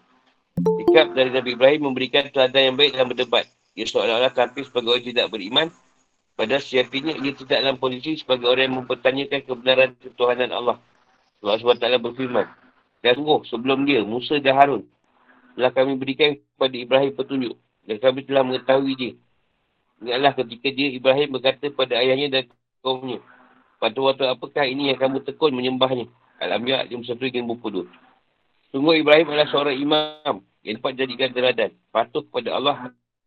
[0.86, 3.50] Sikap dari Nabi Ibrahim memberikan teladan yang baik dalam berdebat.
[3.74, 5.68] Ia seolah-olah tampil sebagai orang tidak beriman.
[6.38, 10.78] Padahal sejatinya ia tidak dalam posisi sebagai orang yang mempertanyakan kebenaran ketuhanan Allah.
[11.42, 12.46] Allah Ta'ala berfirman.
[13.02, 14.84] Dan sungguh sebelum dia, Musa dan Harun.
[15.58, 17.56] Telah kami berikan kepada Ibrahim petunjuk.
[17.86, 19.14] Dan kami telah mengetahui dia.
[20.06, 22.44] Ingatlah ketika dia Ibrahim berkata pada ayahnya dan
[22.86, 23.20] kaumnya.
[23.82, 26.06] Pada waktu apakah ini yang kamu tekun menyembahnya?
[26.40, 28.05] Al-Ambiya 51 hingga 52.
[28.74, 30.36] Sungguh Ibrahim adalah seorang imam
[30.66, 31.72] yang dapat jadikan teladan.
[31.94, 32.76] Patuh kepada Allah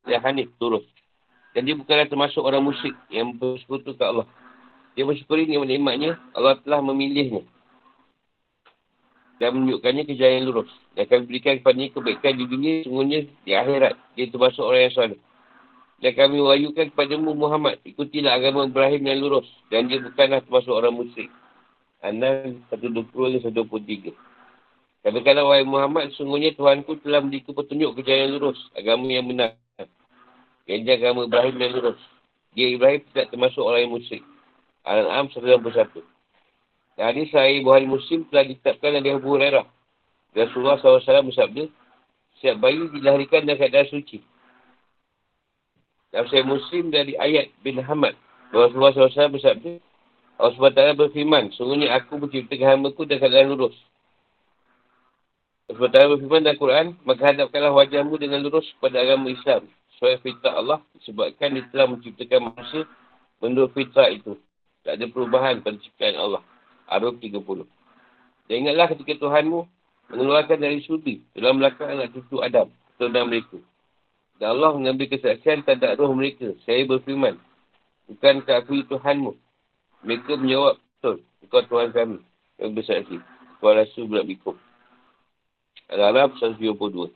[0.08, 0.82] yang hanif, turut.
[1.54, 4.26] Dan dia bukanlah termasuk orang musyrik yang bersekutu ke Allah.
[4.98, 7.46] Dia bersyukuri nikmat-nikmatnya, Allah telah memilihnya.
[9.38, 10.70] Dan menunjukkannya ke jalan yang lurus.
[10.98, 13.94] Dan akan berikan kepadanya kebaikan di dunia, sungguhnya di akhirat.
[14.18, 15.20] Dia termasuk orang yang soleh.
[15.98, 17.78] Dan kami wayukan kepadamu Muhammad.
[17.86, 19.46] Ikutilah agama Ibrahim yang lurus.
[19.70, 21.30] Dan dia bukanlah termasuk orang musyrik.
[22.02, 24.14] Anan 120-123.
[25.06, 28.58] Katakanlah wahai Muhammad, sungguhnya Tuhanku telah memberikan petunjuk ke jalan lurus.
[28.74, 29.54] Agama yang benar.
[30.66, 32.00] Yang agama Ibrahim yang lurus.
[32.58, 34.24] Dia Ibrahim tidak termasuk orang yang musyrik.
[34.82, 36.02] Al-An'am 191.
[36.98, 39.66] Dan hadis sahih Buhari Muslim telah ditetapkan oleh Abu Hurairah.
[40.34, 41.70] Rasulullah SAW bersabda,
[42.42, 44.22] Siap bayi dilahirkan dalam keadaan suci.
[46.10, 48.18] Dalam saya Muslim dari ayat bin Hamad.
[48.50, 49.78] Rasulullah SAW bersabda.
[50.38, 51.50] Allah SWT berfirman.
[51.54, 53.76] Sungguhnya aku menciptakan hamba ku dengan keadaan lurus.
[55.68, 56.86] SWT berfirman dalam Quran.
[57.04, 59.68] Maka hadapkanlah wajahmu dengan lurus pada agama Islam.
[59.96, 60.80] Sesuai fitrah Allah.
[61.04, 62.88] Sebabkan dia telah menciptakan manusia
[63.44, 64.40] menurut fitrah itu.
[64.82, 66.42] Tak ada perubahan pada ciptaan Allah.
[66.88, 67.44] Arab 30.
[68.48, 69.68] Dan ingatlah ketika Tuhanmu
[70.08, 72.72] mengeluarkan dari sudi dalam belakang anak cucu Adam.
[72.96, 73.60] Tuhan mereka.
[74.40, 76.56] Dan Allah mengambil kesaksian terhadap roh mereka.
[76.64, 77.36] Saya berfirman.
[78.08, 79.36] Bukankah aku Tuhanmu?
[80.00, 81.20] Mereka menjawab, betul.
[81.44, 82.18] Engkau Tuhan kami.
[82.56, 83.16] Yang bersaksi.
[83.60, 84.56] Tuhan Rasul berat bikum.
[85.88, 87.08] Al-Arab 172.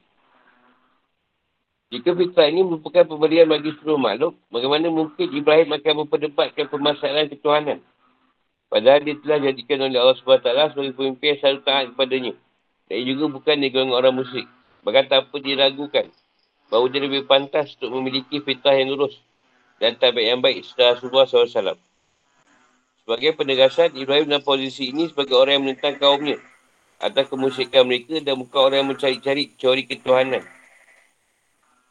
[1.93, 7.85] Jika fitrah ini merupakan pemberian bagi seluruh makhluk, bagaimana mungkin Ibrahim akan memperdebatkan permasalahan ketuhanan?
[8.73, 12.33] Padahal dia telah jadikan oleh Allah SWT sebagai pemimpin yang selalu taat kepadanya.
[12.89, 14.49] Dan juga bukan golongan orang musyrik.
[14.89, 16.07] Bahkan tak apa diragukan
[16.73, 19.21] bahawa dia lebih pantas untuk memiliki fitrah yang lurus
[19.77, 21.77] dan tabiat yang baik setelah Rasulullah SAW.
[23.05, 26.41] Sebagai penegasan, Ibrahim dalam posisi ini sebagai orang yang menentang kaumnya
[27.03, 30.47] atas kemusyrikan mereka dan bukan orang yang mencari-cari teori ketuhanan.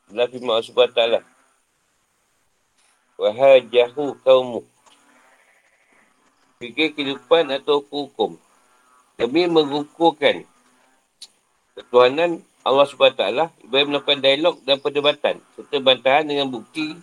[0.07, 1.01] Dalam firman Allah SWT.
[3.19, 4.61] Wahajahu kaummu.
[6.63, 8.39] Fikir kehidupan atau hukum.
[9.19, 10.47] Demi mengukurkan
[11.75, 13.23] ketuhanan Allah SWT,
[13.65, 16.93] Ibrahim melakukan dialog dan perdebatan serta bantahan dengan bukti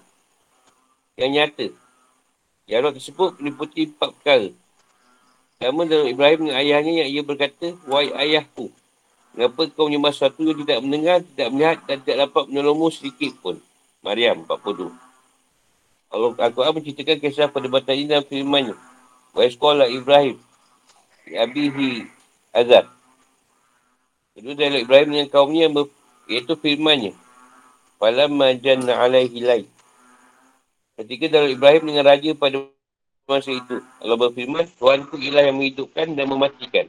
[1.18, 1.74] yang nyata.
[2.66, 4.50] Dialog tersebut meliputi empat perkara.
[5.58, 8.70] Pertama dalam Ibrahim dengan ayahnya yang ia berkata, Wahai ayahku,
[9.34, 13.58] mengapa kau menyembah sesuatu yang tidak mendengar, tidak melihat dan tidak dapat menolongmu sedikit pun.
[13.98, 14.86] Maryam 42.
[16.14, 18.78] Allah Al-Quran menceritakan kisah perdebatan ini dalam firmannya.
[19.34, 20.38] Wahai sekolah Ibrahim,
[21.26, 22.06] Abihi
[22.54, 22.86] Azab.
[24.38, 25.66] Kedua dialog Ibrahim dengan kaumnya
[26.30, 27.18] iaitu firmannya.
[27.98, 29.66] Falam majanna alaihi lai.
[30.94, 32.62] Ketika dialog Ibrahim dengan raja pada
[33.28, 33.84] masa itu.
[34.00, 36.88] Allah berfirman, Tuhan ialah yang menghidupkan dan mematikan.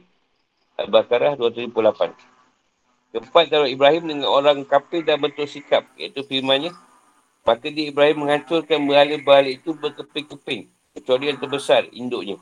[0.80, 2.16] Al-Baqarah 238.
[3.12, 5.84] Keempat dialog Ibrahim dengan orang kafir dan bentuk sikap.
[6.00, 6.72] Iaitu firmannya.
[7.44, 10.72] Maka dia Ibrahim menghancurkan berhala-berhala itu berkeping-keping.
[10.96, 12.40] Kecuali yang terbesar, induknya.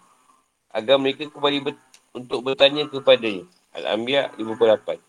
[0.71, 1.83] Agar mereka kembali ber-
[2.15, 3.51] untuk bertanya kepadanya.
[3.75, 5.03] Al-Anbiya 58.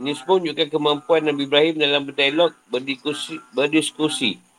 [0.00, 4.49] Ini semua menunjukkan kemampuan Nabi Ibrahim dalam berdialog, berdiskusi, berdiskusi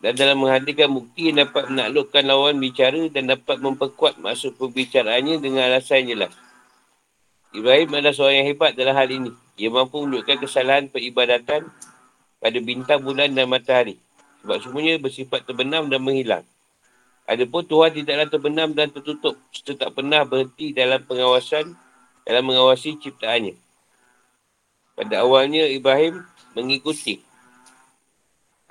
[0.00, 5.68] dan dalam menghadirkan bukti yang dapat menaklukkan lawan bicara dan dapat memperkuat maksud perbicaraannya dengan
[5.68, 6.32] alasan yang jelas.
[7.52, 9.32] Ibrahim adalah seorang yang hebat dalam hal ini.
[9.60, 11.68] Ia mampu menunjukkan kesalahan peribadatan
[12.40, 14.00] pada bintang, bulan dan matahari.
[14.40, 16.46] Sebab semuanya bersifat terbenam dan menghilang.
[17.28, 21.76] Adapun Tuhan tidaklah terbenam dan tertutup serta tak pernah berhenti dalam pengawasan
[22.24, 23.54] dalam mengawasi ciptaannya.
[24.96, 26.24] Pada awalnya Ibrahim
[26.56, 27.20] mengikuti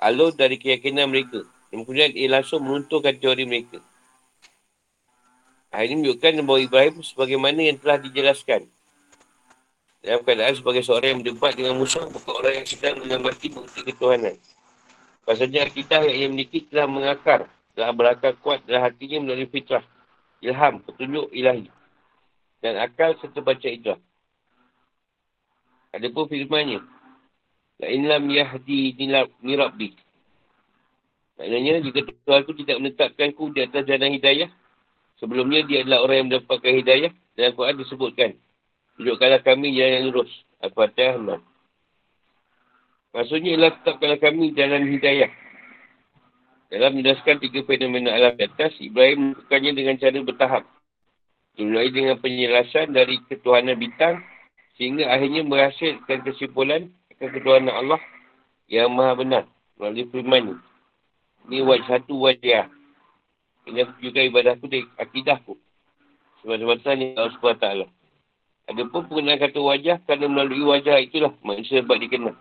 [0.00, 1.44] alur dari keyakinan mereka.
[1.70, 3.78] Kemudian ia langsung menunturkan teori mereka.
[5.70, 8.66] Hal ini menunjukkan bahawa Ibrahim sebagaimana yang telah dijelaskan.
[10.00, 14.34] Dalam keadaan sebagai seorang yang berdebat dengan musuh bukan orang yang sedang mengamati bukti ketuhanan.
[15.22, 17.46] Pasalnya kita yang ia miliki telah mengakar
[17.76, 19.84] telah berakar kuat dalam hatinya melalui fitrah,
[20.42, 21.70] ilham, petunjuk ilahi
[22.60, 24.00] dan akal serta baca idrah.
[25.90, 26.80] Ada pun firmannya,
[27.80, 28.92] La inlam yahdi
[29.40, 29.96] nirabbi.
[31.40, 34.52] Maknanya, jika Tuhan itu tidak menetapkanku di atas jalan hidayah,
[35.16, 38.30] sebelumnya dia adalah orang yang mendapatkan hidayah, dan Al-Quran disebutkan,
[39.00, 40.28] tunjukkanlah kami jalan yang lurus.
[40.60, 41.40] Al-Fatihah Allah.
[43.16, 45.32] Maksudnya ialah tetapkanlah kami jalan hidayah.
[46.68, 50.62] Dalam menjelaskan tiga fenomena alam di atas, Ibrahim melakukannya dengan cara bertahap.
[51.56, 54.20] Dimulai dengan penjelasan dari ketuhanan bintang,
[54.76, 56.92] sehingga akhirnya menghasilkan kesimpulan
[57.28, 58.00] ketuhanan Allah
[58.72, 59.44] yang maha benar
[59.76, 60.56] melalui firman ini.
[61.48, 62.72] Ini wajah satu wajah.
[63.68, 65.56] Ini aku juga ibadahku dari akidahku.
[66.40, 67.66] Sebab-sebabnya Allah SWT.
[68.70, 72.36] Ada pun penggunaan kata wajah kerana melalui wajah itulah manusia dapat dikenal.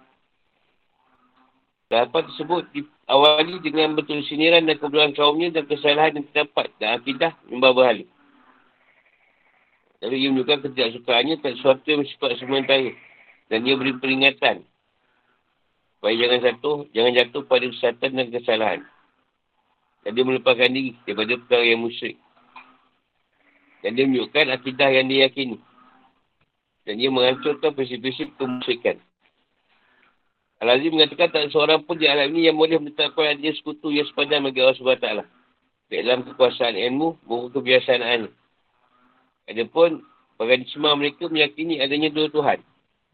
[1.90, 7.34] Dapat tersebut diawali dengan betul siniran dan kebodohan kaumnya dan kesalahan yang terdapat dan akidah
[7.50, 8.06] membah berhala.
[10.06, 12.94] Lalu ia menunjukkan ketidaksukaannya tak sesuatu yang bersifat sementara.
[13.50, 14.70] Dan ia beri peringatan
[16.00, 18.82] Supaya jangan jatuh, jangan jatuh pada kesesatan dan kesalahan.
[20.08, 22.16] Dan dia melepaskan diri daripada perkara yang musyrik.
[23.84, 25.60] Dan dia menunjukkan akidah yang dia yakini.
[26.88, 28.96] Dan dia menghancurkan prinsip-prinsip kemusyrikan.
[30.64, 34.48] Al-Azim mengatakan tak seorang pun di alam ini yang boleh menetapkan adanya sekutu yang sepadan
[34.48, 35.08] bagi Allah SWT.
[35.92, 38.24] Dalam kekuasaan ilmu, buku kebiasaan
[39.52, 40.00] Ada pun,
[40.40, 42.64] bagi semua mereka meyakini adanya dua Tuhan.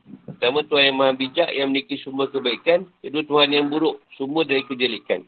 [0.05, 2.85] Pertama, Tuhan yang maha bijak yang memiliki sumber kebaikan.
[3.01, 5.25] Kedua, Tuhan yang buruk, sumber dari kejelikan.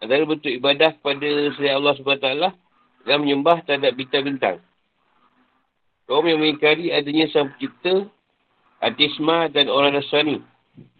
[0.00, 2.28] Antara bentuk ibadah kepada selain Allah SWT
[3.04, 4.56] dan menyembah terhadap bintang-bintang.
[6.08, 8.08] Kaum yang mengingkari adanya sang pencipta,
[8.80, 10.42] Atisma dan orang Nasrani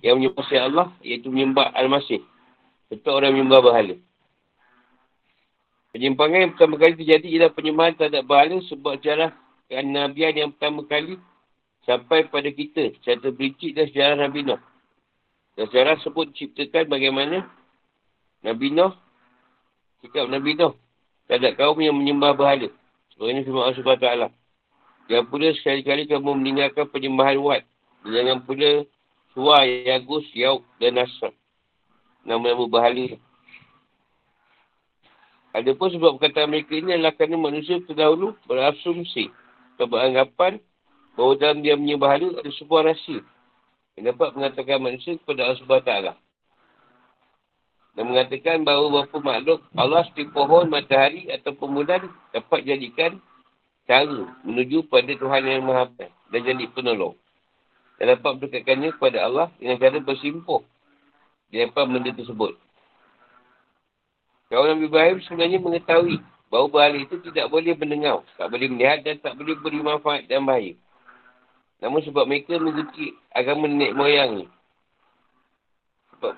[0.05, 2.23] yang menyembah selain Allah, iaitu menyembah Al-Masih.
[2.93, 3.97] Serta orang menyembah bahala.
[5.91, 9.35] Penyimpangan yang pertama kali terjadi ialah penyembahan terhadap bahala sebab cara
[9.66, 11.18] kenabian yang pertama kali
[11.89, 14.61] sampai pada kita secara terperincik dan sejarah Nabi Nuh.
[15.57, 17.49] Dan sejarah sebut diciptakan bagaimana
[18.45, 18.93] Nabi Nuh,
[20.05, 20.76] sikap Nabi Nuh
[21.28, 22.68] terhadap kaum yang menyembah berhala.
[23.14, 24.09] Sebenarnya firman Allah SWT.
[25.11, 27.62] Jangan pula sekali-kali kamu meninggalkan penyembahan Wat.
[28.07, 28.87] Jangan pula
[29.35, 31.31] Suwa, Yagus, Yauk dan Nasr.
[32.26, 33.14] Nama-nama berhala.
[35.51, 39.35] Ada pun sebab perkataan mereka ini adalah kerana manusia terdahulu berasumsi
[39.74, 40.62] atau beranggapan
[41.14, 43.22] bahawa dalam dia menyembah hala ada sebuah rahsia
[43.98, 45.94] yang dapat mengatakan manusia kepada Allah SWT.
[47.90, 53.18] Dan mengatakan bahawa beberapa makhluk Allah seperti pohon, matahari atau pemudan dapat jadikan
[53.84, 57.18] cara menuju pada Tuhan yang Maha dan jadi penolong.
[57.98, 60.62] Dan dapat berdekatkannya kepada Allah dengan cara bersimpuh
[61.50, 62.54] di apa benda tersebut.
[64.48, 69.20] Kalau Nabi Ibrahim sebenarnya mengetahui bahawa bahala itu tidak boleh mendengar, tak boleh melihat dan
[69.22, 70.74] tak boleh beri manfaat dan bahaya.
[71.81, 74.47] Namun sebab mereka mengikuti agama nenek moyang ni.
[76.12, 76.35] Sebab,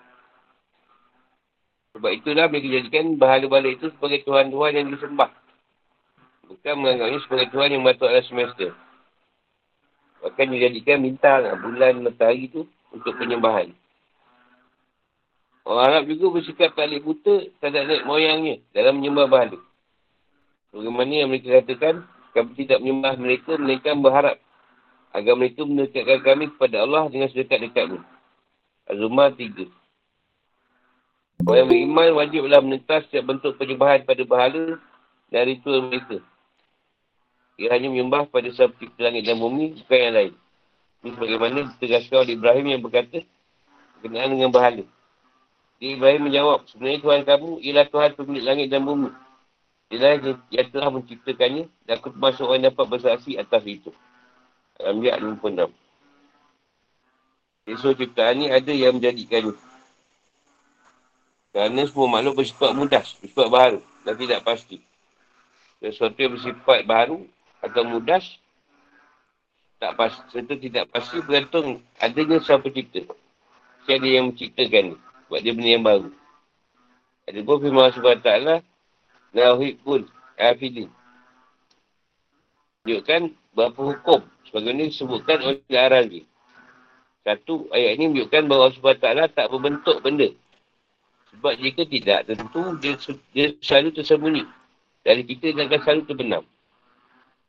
[1.99, 5.31] sebab itulah mereka jadikan bahala-bahala itu sebagai Tuhan-Tuhan yang disembah.
[6.47, 8.71] Bukan menganggapnya sebagai Tuhan yang batuk alam semesta.
[10.23, 12.63] Bahkan dijadikan bintang, bulan, matahari itu
[12.95, 13.75] untuk penyembahan.
[15.67, 19.59] Orang Arab juga bersikap talik buta terhadap nenek moyangnya dalam menyembah bahala.
[20.71, 24.42] Bagaimana yang mereka katakan, kami tidak menyembah mereka, mereka berharap
[25.13, 28.01] Agama itu mendekatkan kami kepada Allah dengan sedekat-dekatnya.
[28.89, 29.69] Az-Zumar 3.
[31.45, 34.81] Orang yang beriman wajiblah menentas setiap bentuk penyembahan pada bahala
[35.29, 36.25] dan ritual mereka.
[37.61, 40.33] Ia hanya menyembah pada pencipta langit dan bumi, bukan yang lain.
[41.03, 43.21] Ini sebagaimana ditegaskan oleh Ibrahim yang berkata,
[44.01, 44.85] berkenaan dengan bahala.
[45.83, 49.11] Jadi Ibrahim menjawab, sebenarnya Tuhan kamu ialah Tuhan pemilik langit dan bumi.
[49.93, 50.17] Dia
[50.49, 53.91] yang telah menciptakannya dan aku termasuk orang dapat bersaksi atas itu.
[54.83, 55.71] Al-Anbiya 56.
[57.71, 59.55] Esok ciptaan ni ada yang menjadikan
[61.55, 64.83] Kerana semua makhluk bersifat mudah, bersifat baru dan tidak pasti.
[65.79, 67.23] Sesuatu yang bersifat baru
[67.63, 68.19] atau mudah
[69.79, 73.07] tak pasti, serta tidak pasti bergantung adanya sang pencipta.
[73.87, 76.11] Siapa yang menciptakan ni, sebab dia benda yang baru.
[77.27, 78.31] Ada pun firman Allah SWT,
[79.35, 80.01] Nauhid pun,
[80.39, 80.91] Afidin.
[82.83, 83.23] Tunjukkan
[83.55, 84.23] berapa hukum
[84.53, 86.29] sebagaimana disebutkan oleh Arazi.
[87.25, 90.29] Satu, ayat ini menunjukkan bahawa Allah SWT tak berbentuk benda.
[91.33, 92.95] Sebab jika tidak, tentu dia,
[93.33, 94.45] dia selalu tersembunyi.
[95.01, 96.45] Dari kita akan selalu terbenam.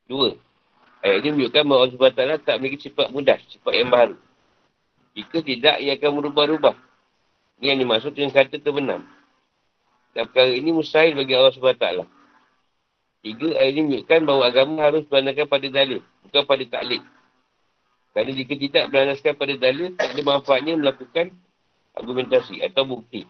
[0.08, 0.32] Dua,
[1.04, 4.16] ayat ini menunjukkan bahawa SWT tak memiliki sifat mudah, sifat yang baru.
[5.12, 6.76] Jika tidak, ia akan berubah-ubah.
[7.60, 9.04] Ini yang dimaksud dengan kata terbenam.
[10.16, 12.23] Dan perkara ini mustahil bagi Allah SWT.
[13.24, 17.04] Tiga, ayat ini menunjukkan bahawa agama harus berandalkan pada dalil, bukan pada taklid.
[18.12, 21.26] Kerana jika tidak berlandaskan pada dalil, tak ada manfaatnya melakukan
[21.96, 23.24] argumentasi atau bukti.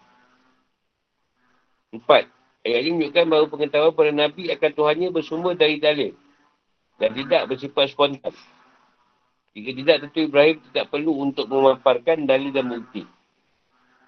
[1.94, 2.26] Empat.
[2.66, 6.18] Ayat ini menunjukkan bahawa pengetahuan para Nabi akan Tuhannya bersumber dari dalil.
[6.98, 8.34] Dan tidak bersifat spontan.
[9.54, 13.06] Jika tidak, tentu Ibrahim tidak perlu untuk memaparkan dalil dan bukti.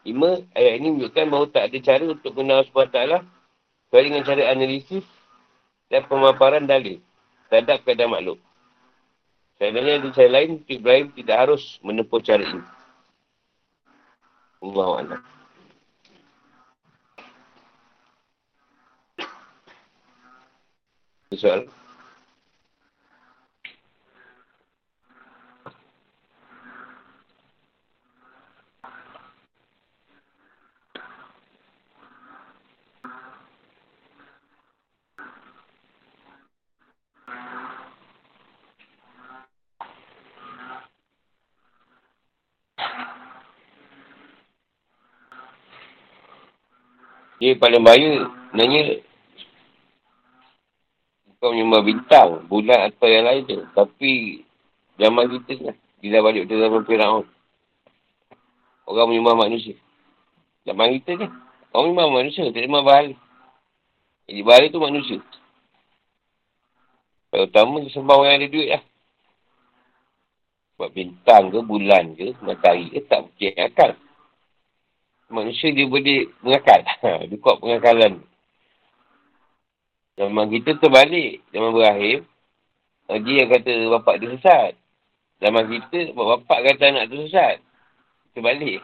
[0.01, 2.99] Lima, ayat ini menunjukkan bahawa tak ada cara untuk mengenal SWT
[3.93, 5.05] dengan cara analisis
[5.89, 7.01] dan pemaparan dalil
[7.49, 8.39] terhadap keadaan makhluk.
[9.55, 12.63] Sebenarnya di cara lain, Ibrahim tidak harus menempuh cara ini.
[14.59, 15.21] Allah Allah.
[21.35, 21.67] Soalan?
[47.35, 49.03] Dia paling bahaya, sebenarnya
[51.27, 53.59] bukan menyembah bintang, bulan atau yang lain tu.
[53.75, 54.11] Tapi
[54.95, 57.25] zaman kita ni, bila balik ke zaman Fir'aun.
[58.87, 59.75] Orang menyembah manusia.
[60.63, 61.27] Zaman kita ni,
[61.75, 63.15] orang menyembah manusia, tak menyembah bahaya.
[64.31, 65.19] Jadi bahaya tu manusia.
[67.35, 68.83] Yang utama sembah orang yang ada duit lah.
[70.71, 73.91] Sebab bintang ke, bulan ke, matahari ke, tak percaya akal
[75.35, 76.79] manusia dia boleh mengakal.
[77.27, 78.23] dia kuat pengakalan.
[80.15, 81.43] Zaman kita terbalik.
[81.51, 82.23] Zaman berakhir.
[83.11, 84.73] Dia yang kata bapak dia sesat.
[85.43, 87.59] Zaman kita, bapak kata anak tu sesat.
[88.31, 88.79] Terbalik.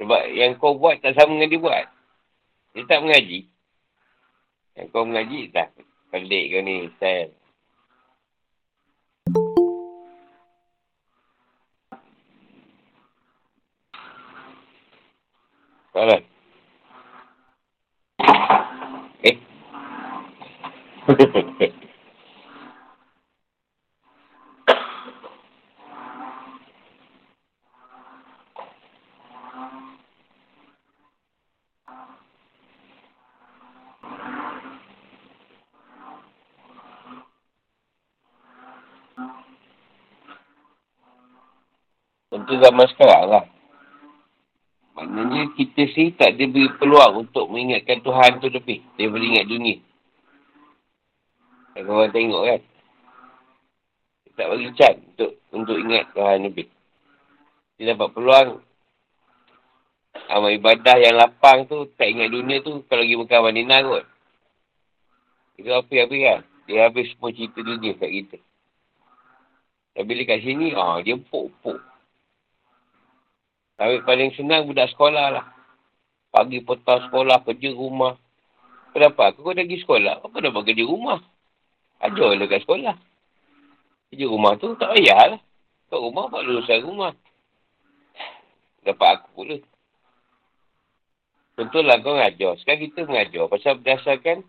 [0.00, 1.86] Sebab yang kau buat tak sama dengan dia buat.
[2.72, 3.40] Dia tak mengaji.
[4.80, 5.68] Yang kau mengaji tak.
[6.08, 7.41] Pelik kau ni, style.
[15.92, 16.24] Soalan.
[19.20, 19.36] Eh.
[42.32, 43.44] Untuk zaman sekarang lah.
[43.44, 43.51] Maknanya
[45.62, 48.82] kita sih tak ada beri peluang untuk mengingatkan Tuhan tu lebih.
[48.98, 49.76] Boleh ingat dunia.
[51.78, 52.60] Yang korang tengok kan.
[54.32, 56.66] Tak bagi can untuk, untuk ingat Tuhan lebih.
[57.78, 58.48] Dia dapat peluang.
[60.28, 64.04] Amal ibadah yang lapang tu, tak ingat dunia tu, kalau pergi makan Madinah kot.
[65.60, 66.40] Itu apa-apa kan.
[66.68, 68.38] Dia habis semua cerita dunia kat kita.
[69.92, 71.80] Dan bila kat sini, ah dia puk-puk.
[73.76, 75.46] Tapi paling senang budak sekolah lah.
[76.32, 78.16] Pagi petang sekolah, kerja rumah.
[78.96, 79.32] Kenapa?
[79.32, 80.24] Aku kau dah pergi sekolah.
[80.24, 81.20] Apa dah buat kerja rumah?
[82.00, 82.96] Ajar lah kat sekolah.
[84.08, 85.40] Kerja rumah tu tak payah lah.
[85.92, 87.12] Kat rumah buat lulusan rumah.
[88.84, 89.56] Dapat aku pula.
[91.52, 92.52] Contohlah kau ngajar.
[92.60, 93.44] Sekarang kita mengajar.
[93.52, 94.40] Pasal berdasarkan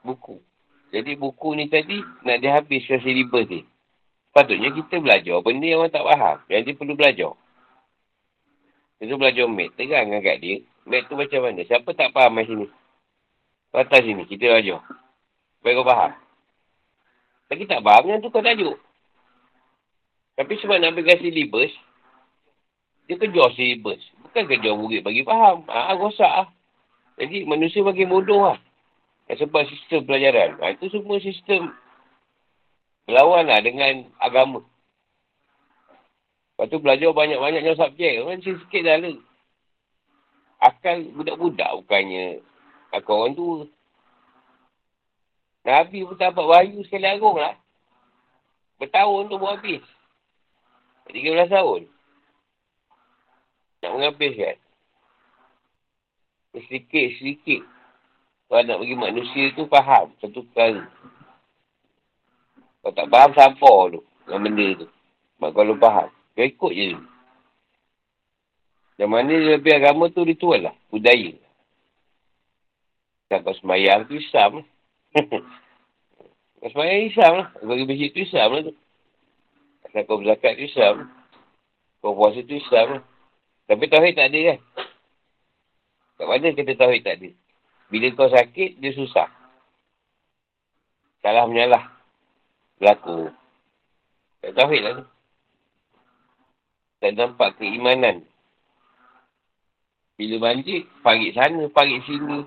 [0.00, 0.40] buku.
[0.96, 3.60] Jadi buku ni tadi nak dia habis ke syllabus ni.
[4.32, 6.36] Patutnya kita belajar benda yang orang tak faham.
[6.48, 7.32] Yang dia perlu belajar.
[8.96, 9.70] Dia tu belajar mat.
[9.76, 10.64] Terang kat dia.
[10.88, 11.60] Mat tu macam mana?
[11.68, 12.66] Siapa tak faham mat sini?
[13.76, 14.24] Atas sini.
[14.24, 14.80] Kita belajar.
[15.60, 16.12] Supaya kau faham.
[17.46, 18.76] Tapi tak faham yang tu kau tajuk.
[20.36, 21.72] Tapi sebab nak pegang silibus,
[23.08, 24.00] dia kejar silibus.
[24.20, 25.64] Bukan kejar murid bagi faham.
[25.68, 26.48] Ah, ha, rosak lah.
[27.16, 28.58] Jadi manusia bagi bodoh lah.
[29.32, 30.60] Sebab sistem pelajaran.
[30.60, 31.72] Ha, itu semua sistem
[33.08, 34.60] berlawan lah dengan agama.
[36.56, 38.24] Lepas tu belajar banyak-banyaknya subjek.
[38.24, 39.16] Orang sikit-sikit dah lah.
[40.56, 42.40] Akal budak-budak bukannya
[42.96, 43.58] akal orang tua.
[45.68, 47.58] Nabi pun tak dapat wahyu sekali agung lah.
[48.80, 49.84] Bertahun tu buat habis.
[51.12, 51.82] 13 tahun.
[53.82, 54.56] Nak menghabiskan.
[56.56, 57.68] Sedikit-sedikit.
[58.46, 60.86] Kalau nak bagi manusia tu faham satu perkara.
[62.80, 64.00] Kalau tak faham, sampah tu.
[64.24, 64.88] Dengan benda tu.
[65.36, 66.08] Sebab kalau faham.
[66.36, 67.00] Kau ikut je.
[69.00, 70.74] Yang mana lebih agama tu ritual lah.
[70.92, 71.32] Budaya.
[73.32, 74.66] Kau semayang tu Islam lah.
[76.60, 77.48] kau semayang Islam lah.
[77.64, 78.74] Bagi masjid tu Islam lah tu.
[80.04, 81.08] Kau berzakat tu Islam.
[82.04, 83.02] Kau puasa tu Islam lah.
[83.66, 84.58] Tapi Tauhid tak ada kan.
[86.16, 87.30] Kat mana kata Tauhid tak ada?
[87.86, 89.30] Bila kau sakit, dia susah.
[91.22, 91.96] Salah menyalah.
[92.78, 93.30] Berlaku.
[94.42, 95.06] Tak tauhid lah tu.
[97.00, 98.24] Tak nampak keimanan.
[100.16, 102.40] Bila banjir, parit sana, parit sini.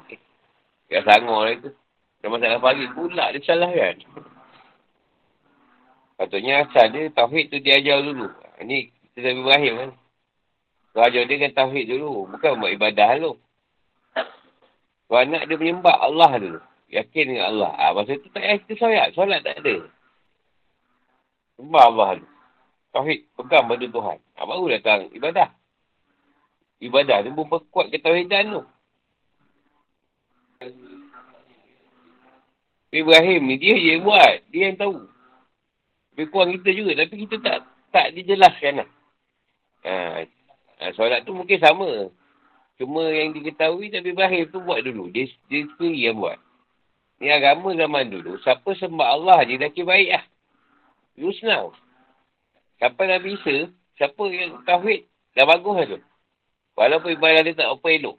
[0.90, 1.70] Ya sangor lah itu.
[2.20, 3.98] Kalau masalah parit pula dia salah kan.
[6.18, 8.28] Patutnya asal dia, tauhid tu dia ajar dulu.
[8.60, 9.92] Ini kita dah Ibrahim kan.
[10.92, 12.28] Kau ajar dia kan tauhid dulu.
[12.34, 13.34] Bukan buat ibadah dulu.
[15.08, 16.60] Kau anak dia menyembah Allah dulu.
[16.90, 17.72] Yakin dengan Allah.
[17.78, 19.08] Ha, masa tu tak payah kita solat.
[19.14, 19.76] Solat tak ada.
[21.56, 22.39] Sembah Allah dulu.
[22.90, 24.18] Tauhid pegang pada Tuhan.
[24.18, 25.50] Ha, baru datang ibadah.
[26.80, 28.64] Ibadah tu memperkuat ketauhidan tu.
[32.90, 34.42] Ibrahim ni dia je buat.
[34.50, 34.98] Dia yang tahu.
[36.18, 36.92] Lebih kurang kita juga.
[37.06, 37.58] Tapi kita tak
[37.94, 38.90] tak dijelaskan lah.
[39.86, 42.10] Ha, solat tu mungkin sama.
[42.80, 45.12] Cuma yang diketahui Nabi Ibrahim tu buat dulu.
[45.12, 46.40] Dia, dia sendiri yang buat.
[47.20, 48.40] Ni agama zaman dulu.
[48.40, 50.26] Siapa sembah Allah je dah kira baik lah.
[51.20, 51.76] Use now.
[52.80, 53.68] Sampai Nabi Isa,
[54.00, 55.04] siapa yang tauhid,
[55.36, 56.00] dah bagus lah tu.
[56.80, 58.16] Walaupun ibadah dia tak apa elok.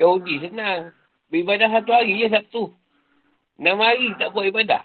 [0.00, 0.96] Yahudi senang.
[1.28, 2.72] Beribadah satu hari je Sabtu.
[3.60, 4.80] Enam hari tak buat ibadah.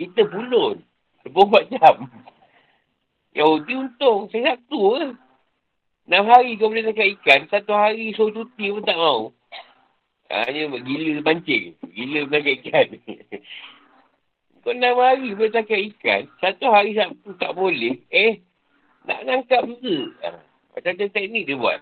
[0.00, 0.80] Kita pulun.
[1.28, 2.08] Berbuat jam.
[3.36, 4.32] Yahudi untung.
[4.32, 5.04] Saya Sabtu ke.
[6.08, 7.40] Enam hari kau boleh tangkap ikan.
[7.52, 9.36] Satu hari suruh cuti pun tak mau.
[10.32, 11.76] Hanya gila pancing.
[11.92, 12.88] Gila tangkap ikan.
[14.66, 18.42] Kau enam hari boleh tangkap ikan, satu hari Sabtu tak boleh, eh,
[19.06, 20.10] nak nangkap juga.
[20.26, 20.42] Ha.
[20.74, 21.78] Macam-macam teknik dia buat.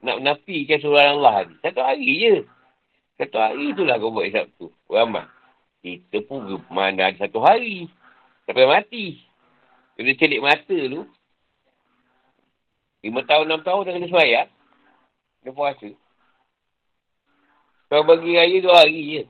[0.00, 1.60] Nak menafikan surah Allah ni.
[1.60, 2.34] Satu hari je.
[3.20, 4.72] Satu hari itulah kau buat Sabtu.
[4.88, 5.28] Ramai.
[5.84, 7.84] Kita pun mana ada satu hari.
[8.48, 9.20] Sampai mati.
[10.00, 11.04] Kena celik mata tu.
[13.04, 14.46] Lima tahun, enam tahun dah kena suayat.
[15.44, 15.92] Dia puasa.
[17.92, 19.22] Kau bagi raya dua hari je.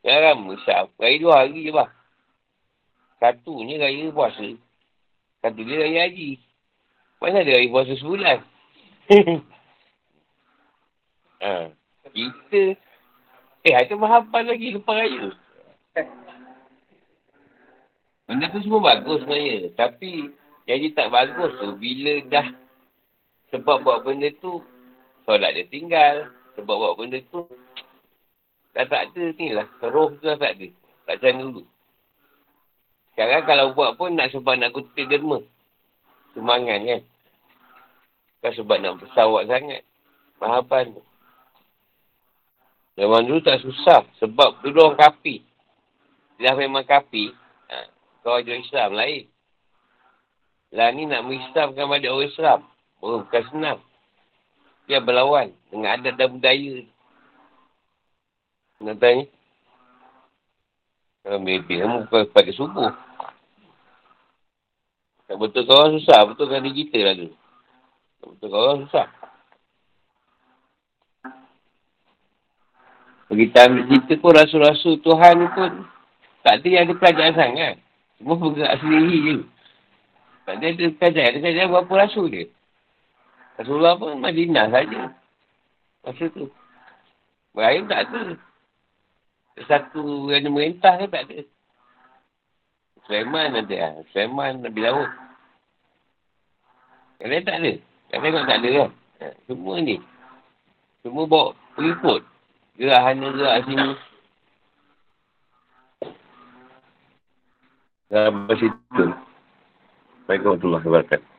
[0.00, 0.88] Jangan lama sah.
[0.96, 1.90] Raya dua hari je bah.
[3.20, 4.48] Satunya raya puasa.
[5.44, 6.40] Satu dia raya haji.
[7.20, 8.38] Mana ada raya puasa sebulan?
[11.44, 11.52] ha.
[12.10, 12.62] Kita.
[13.60, 15.36] Eh, ada mahapan lagi lepas raya.
[18.24, 19.74] Benda tu semua bagus sebenarnya.
[19.74, 20.30] Tapi,
[20.64, 21.76] jadi tak bagus tu.
[21.76, 22.46] Bila dah
[23.50, 24.62] sebab buat benda tu,
[25.26, 26.30] solat dia tinggal.
[26.54, 27.50] Sebab buat benda tu,
[28.70, 29.66] Dah tak ada ni lah.
[29.82, 30.68] Roh tu dah tak ada.
[31.06, 31.62] Tak macam dulu.
[33.12, 35.42] Sekarang kalau buat pun nak sebab nak kutip derma.
[36.32, 37.02] Semangan kan.
[38.40, 39.82] Kan sebab nak pesawat sangat.
[40.38, 41.02] Mahapan tu.
[42.94, 44.06] Zaman dulu tak susah.
[44.22, 45.42] Sebab dulu orang kapi.
[46.40, 47.34] Dah memang kapi.
[47.68, 47.90] Ha,
[48.22, 49.26] kau ajar Islam lain.
[50.70, 52.60] Lah ni nak mengislamkan pada orang Islam.
[53.02, 53.80] Oh, bukan senang.
[54.86, 56.86] Dia berlawan dengan adat dan budaya
[58.80, 59.28] nak tanya.
[61.20, 62.92] Kalau maybe, kamu bukan pada subuh.
[65.28, 66.26] Tak betul kawan susah.
[66.32, 67.28] Betul kan kita lah tu.
[68.24, 69.06] Tak betul kawan susah.
[73.30, 75.86] Kita ambil cerita pun rasul-rasul Tuhan pun
[76.42, 77.74] tak ada yang ada kerajaan sangat.
[78.18, 79.36] Semua bergerak sendiri je.
[80.48, 81.28] Tak ada ada kerajaan.
[81.30, 82.44] Ada kerajaan berapa rasul dia.
[83.54, 85.14] Rasulullah pun Madinah saja.
[86.02, 86.50] Masa tu.
[87.54, 88.34] Ibrahim tak ada
[89.68, 91.40] satu yang merintah ke tak ada.
[93.10, 93.92] Sulaiman ada lah.
[94.14, 95.10] Sulaiman Nabi Laut.
[97.20, 97.72] Yang lain tak ada.
[98.14, 98.70] Yang lain tak ada.
[99.20, 99.96] Ha, semua ni.
[101.02, 102.22] Semua bawa pengikut.
[102.80, 103.88] Gerak hana gerak sini.
[108.10, 109.04] Dalam situ.
[110.26, 111.29] Baik, warahmatullahi wabarakatuh.